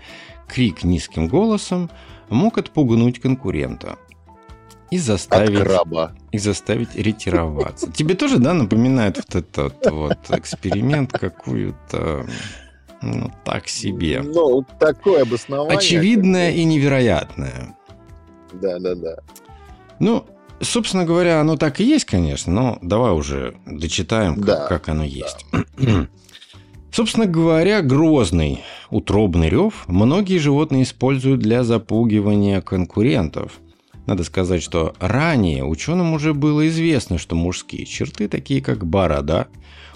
Крик 0.47 0.83
низким 0.83 1.27
голосом 1.27 1.89
мог 2.29 2.57
отпугнуть 2.57 3.19
конкурента 3.19 3.97
и 4.89 4.97
заставить, 4.97 5.65
и 6.31 6.37
заставить 6.37 6.95
ретироваться. 6.95 7.91
Тебе 7.91 8.15
тоже, 8.15 8.39
да, 8.39 8.53
напоминает 8.53 9.17
вот 9.17 9.35
этот 9.35 9.91
вот 9.91 10.17
эксперимент 10.29 11.13
какую-то, 11.13 12.25
ну, 13.01 13.31
так 13.45 13.69
себе. 13.69 14.21
Ну, 14.21 14.65
такое 14.79 15.21
обоснование. 15.21 15.77
Очевидное 15.77 16.51
и 16.51 16.65
невероятное. 16.65 17.77
Да, 18.53 18.79
да, 18.79 18.95
да. 18.95 19.15
Ну, 19.99 20.25
Собственно 20.61 21.05
говоря, 21.05 21.41
оно 21.41 21.57
так 21.57 21.79
и 21.79 21.83
есть, 21.83 22.05
конечно, 22.05 22.53
но 22.53 22.79
давай 22.81 23.11
уже 23.13 23.55
дочитаем, 23.65 24.39
да, 24.39 24.57
как, 24.57 24.69
как 24.69 24.89
оно 24.89 25.03
есть. 25.03 25.45
Да. 25.77 26.07
Собственно 26.91 27.25
говоря, 27.25 27.81
грозный 27.81 28.61
утробный 28.89 29.49
рев 29.49 29.85
многие 29.87 30.37
животные 30.37 30.83
используют 30.83 31.39
для 31.39 31.63
запугивания 31.63 32.61
конкурентов. 32.61 33.53
Надо 34.05 34.23
сказать, 34.23 34.61
что 34.61 34.93
ранее 34.99 35.63
ученым 35.63 36.13
уже 36.13 36.33
было 36.33 36.67
известно, 36.67 37.17
что 37.17 37.35
мужские 37.35 37.85
черты, 37.85 38.27
такие 38.27 38.61
как 38.61 38.85
борода, 38.85 39.47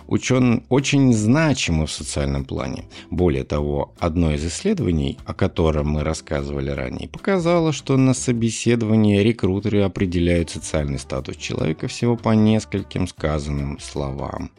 ученый 0.07 0.63
очень 0.69 1.13
значимы 1.13 1.85
в 1.85 1.91
социальном 1.91 2.45
плане. 2.45 2.85
Более 3.09 3.43
того, 3.43 3.93
одно 3.99 4.33
из 4.33 4.45
исследований, 4.45 5.17
о 5.25 5.33
котором 5.33 5.89
мы 5.89 6.03
рассказывали 6.03 6.69
ранее, 6.69 7.09
показало, 7.09 7.71
что 7.71 7.97
на 7.97 8.13
собеседовании 8.13 9.19
рекрутеры 9.19 9.81
определяют 9.81 10.49
социальный 10.49 10.99
статус 10.99 11.35
человека 11.37 11.87
всего 11.87 12.15
по 12.15 12.29
нескольким 12.29 13.07
сказанным 13.07 13.79
словам. 13.79 14.51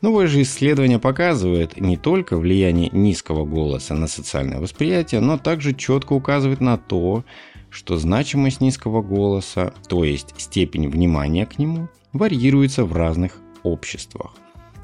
Новое 0.00 0.26
же 0.26 0.42
исследование 0.42 0.98
показывает 0.98 1.80
не 1.80 1.96
только 1.96 2.36
влияние 2.36 2.90
низкого 2.90 3.44
голоса 3.44 3.94
на 3.94 4.08
социальное 4.08 4.58
восприятие, 4.58 5.20
но 5.20 5.38
также 5.38 5.74
четко 5.74 6.14
указывает 6.14 6.60
на 6.60 6.76
то, 6.76 7.24
что 7.70 7.96
значимость 7.96 8.60
низкого 8.60 9.00
голоса, 9.00 9.72
то 9.88 10.04
есть 10.04 10.34
степень 10.38 10.88
внимания 10.88 11.46
к 11.46 11.58
нему, 11.58 11.88
варьируется 12.12 12.84
в 12.84 12.92
разных 12.92 13.38
обществах. 13.62 14.34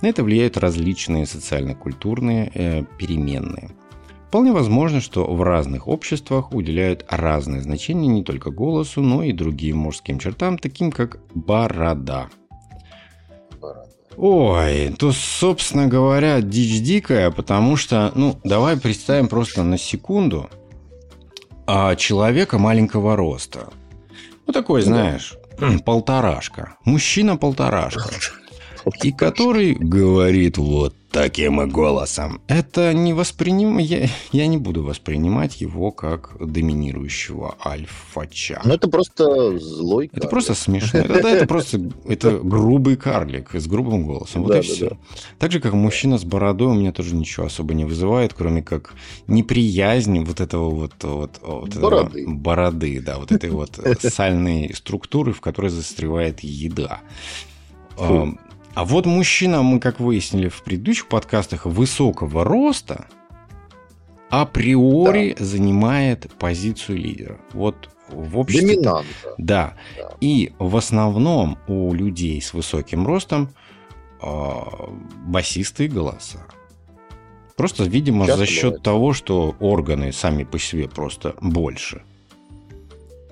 На 0.00 0.06
это 0.06 0.22
влияют 0.22 0.56
различные 0.56 1.26
социально-культурные 1.26 2.50
э, 2.54 2.84
переменные. 2.98 3.70
Вполне 4.28 4.52
возможно, 4.52 5.00
что 5.00 5.24
в 5.24 5.42
разных 5.42 5.88
обществах 5.88 6.52
уделяют 6.52 7.04
разное 7.08 7.62
значение 7.62 8.12
не 8.12 8.22
только 8.22 8.50
голосу, 8.50 9.00
но 9.00 9.22
и 9.22 9.32
другим 9.32 9.78
мужским 9.78 10.18
чертам, 10.18 10.58
таким 10.58 10.92
как 10.92 11.18
борода. 11.34 12.28
Ой, 14.16 14.94
то, 14.98 15.12
собственно 15.12 15.86
говоря, 15.86 16.42
дичь 16.42 16.82
дикая, 16.82 17.30
потому 17.30 17.76
что, 17.76 18.12
ну, 18.14 18.38
давай 18.44 18.76
представим 18.76 19.28
просто 19.28 19.62
на 19.62 19.78
секунду 19.78 20.50
а 21.70 21.96
человека 21.96 22.58
маленького 22.58 23.14
роста. 23.14 23.68
Ну, 24.46 24.54
такой, 24.54 24.80
знаешь, 24.80 25.34
полторашка. 25.84 26.78
Мужчина 26.84 27.36
полторашка 27.36 28.08
и 29.02 29.12
который 29.12 29.74
говорит 29.74 30.58
вот 30.58 30.94
таким 31.10 31.68
голосом. 31.70 32.40
Это 32.48 32.92
не 32.92 33.12
восприним... 33.12 33.78
Я, 33.78 34.08
я 34.32 34.46
не 34.46 34.58
буду 34.58 34.84
воспринимать 34.84 35.60
его 35.60 35.90
как 35.90 36.36
доминирующего 36.38 37.56
альфача. 37.64 38.60
Ну, 38.64 38.74
это 38.74 38.88
просто 38.88 39.58
злой 39.58 40.08
карлик. 40.08 40.24
Это 40.24 40.28
просто 40.28 40.54
смешно. 40.54 41.00
Это, 41.00 41.28
это 41.28 41.46
просто 41.46 41.80
это 42.06 42.38
грубый 42.38 42.96
карлик 42.96 43.54
с 43.54 43.66
грубым 43.66 44.04
голосом. 44.04 44.42
Вот 44.42 44.52
да, 44.52 44.58
и 44.58 44.62
да, 44.62 44.74
все. 44.74 44.90
Да. 44.90 44.96
Так 45.38 45.52
же, 45.52 45.60
как 45.60 45.72
мужчина 45.72 46.18
с 46.18 46.24
бородой 46.24 46.68
у 46.68 46.74
меня 46.74 46.92
тоже 46.92 47.14
ничего 47.14 47.46
особо 47.46 47.74
не 47.74 47.84
вызывает, 47.84 48.34
кроме 48.34 48.62
как 48.62 48.94
неприязнь 49.26 50.24
вот 50.24 50.40
этого 50.40 50.70
вот, 50.70 50.92
вот, 51.02 51.40
вот 51.42 51.74
бороды. 51.76 52.22
Этого 52.22 52.34
бороды, 52.34 53.00
да, 53.00 53.18
вот 53.18 53.32
этой 53.32 53.50
вот 53.50 53.78
сальной 54.00 54.74
структуры, 54.74 55.32
в 55.32 55.40
которой 55.40 55.70
застревает 55.70 56.40
еда. 56.40 57.00
Фу. 57.96 58.38
А 58.74 58.84
вот 58.84 59.06
мужчина, 59.06 59.62
мы 59.62 59.80
как 59.80 60.00
выяснили 60.00 60.48
в 60.48 60.62
предыдущих 60.62 61.08
подкастах, 61.08 61.66
высокого 61.66 62.44
роста 62.44 63.06
априори 64.30 65.34
да. 65.38 65.44
занимает 65.44 66.30
позицию 66.38 66.98
лидера. 66.98 67.38
Вот 67.52 67.88
в 68.10 68.38
обществе... 68.38 68.76
Доминанта. 68.76 69.08
Да. 69.38 69.74
да. 69.96 70.10
И 70.20 70.52
в 70.58 70.76
основном 70.76 71.58
у 71.66 71.92
людей 71.92 72.40
с 72.40 72.52
высоким 72.54 73.06
ростом 73.06 73.50
э, 74.22 74.52
басистые 75.26 75.88
голоса. 75.88 76.46
Просто, 77.56 77.84
видимо, 77.84 78.26
Часто 78.26 78.38
за 78.38 78.46
счет 78.46 78.64
бывает. 78.64 78.82
того, 78.82 79.12
что 79.12 79.56
органы 79.58 80.12
сами 80.12 80.44
по 80.44 80.58
себе 80.58 80.88
просто 80.88 81.34
больше. 81.40 82.02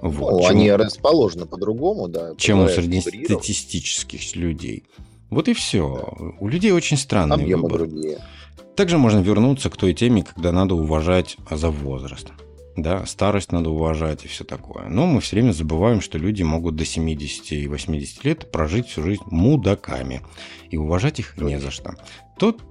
Вот, 0.03 0.33
ну, 0.33 0.41
чем, 0.41 0.51
они 0.51 0.73
расположены 0.73 1.47
по-другому, 1.47 2.09
да. 2.09 2.35
Чем 2.37 2.61
у 2.61 2.69
среднестатистических 2.69 4.35
людей. 4.35 4.85
Вот 5.31 5.49
и 5.49 5.55
все. 5.55 6.15
У 6.41 6.49
людей 6.49 6.73
очень 6.73 6.97
странные 6.97 7.43
Объемы 7.45 7.65
выборы. 7.65 7.87
другие. 7.87 8.19
Также 8.77 8.99
можно 8.99 9.21
вернуться 9.21 9.71
к 9.71 9.77
той 9.77 9.95
теме, 9.95 10.23
когда 10.23 10.53
надо 10.53 10.75
уважать 10.75 11.37
за 11.51 11.71
возраст. 11.71 12.31
Да, 12.77 13.07
старость 13.07 13.53
надо 13.53 13.71
уважать 13.71 14.27
и 14.27 14.29
все 14.29 14.45
такое. 14.45 14.89
Но 14.89 15.07
мы 15.07 15.21
все 15.21 15.37
время 15.37 15.53
забываем, 15.53 16.03
что 16.03 16.19
люди 16.19 16.43
могут 16.43 16.77
до 16.77 16.85
70 16.85 17.53
и 17.53 17.69
80 17.69 18.25
лет 18.25 18.51
прожить 18.53 18.89
всю 18.89 19.03
жизнь 19.03 19.23
мудаками. 19.31 20.21
И 20.69 20.77
уважать 20.77 21.19
их 21.19 21.39
не 21.39 21.59
за 21.59 21.71
что. 21.71 21.95
Тут 22.39 22.63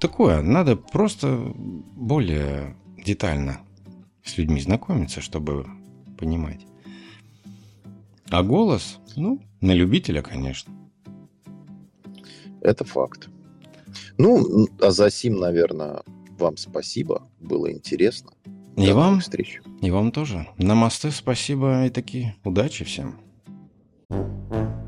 такое, 0.00 0.42
надо 0.42 0.76
просто 0.76 1.38
более 1.56 2.76
детально 3.02 3.60
с 4.22 4.36
людьми 4.36 4.60
знакомиться, 4.60 5.22
чтобы 5.22 5.66
понимать. 6.18 6.60
А 8.30 8.42
голос, 8.42 8.98
ну, 9.16 9.40
на 9.62 9.72
любителя, 9.72 10.20
конечно. 10.20 10.72
Это 12.64 12.84
факт. 12.84 13.28
Ну, 14.18 14.66
а 14.80 14.90
за 14.90 15.10
сим, 15.10 15.38
наверное, 15.38 16.02
вам 16.38 16.56
спасибо. 16.56 17.28
Было 17.38 17.70
интересно. 17.70 18.32
И 18.76 18.86
До 18.86 18.94
вам, 18.94 19.20
встреч. 19.20 19.60
И 19.82 19.90
вам 19.90 20.10
тоже. 20.10 20.48
Намасте, 20.58 21.10
спасибо 21.10 21.86
и 21.86 21.90
такие. 21.90 22.34
Удачи 22.42 22.84
всем. 22.84 23.20
thank 24.10 24.52
you 24.52 24.83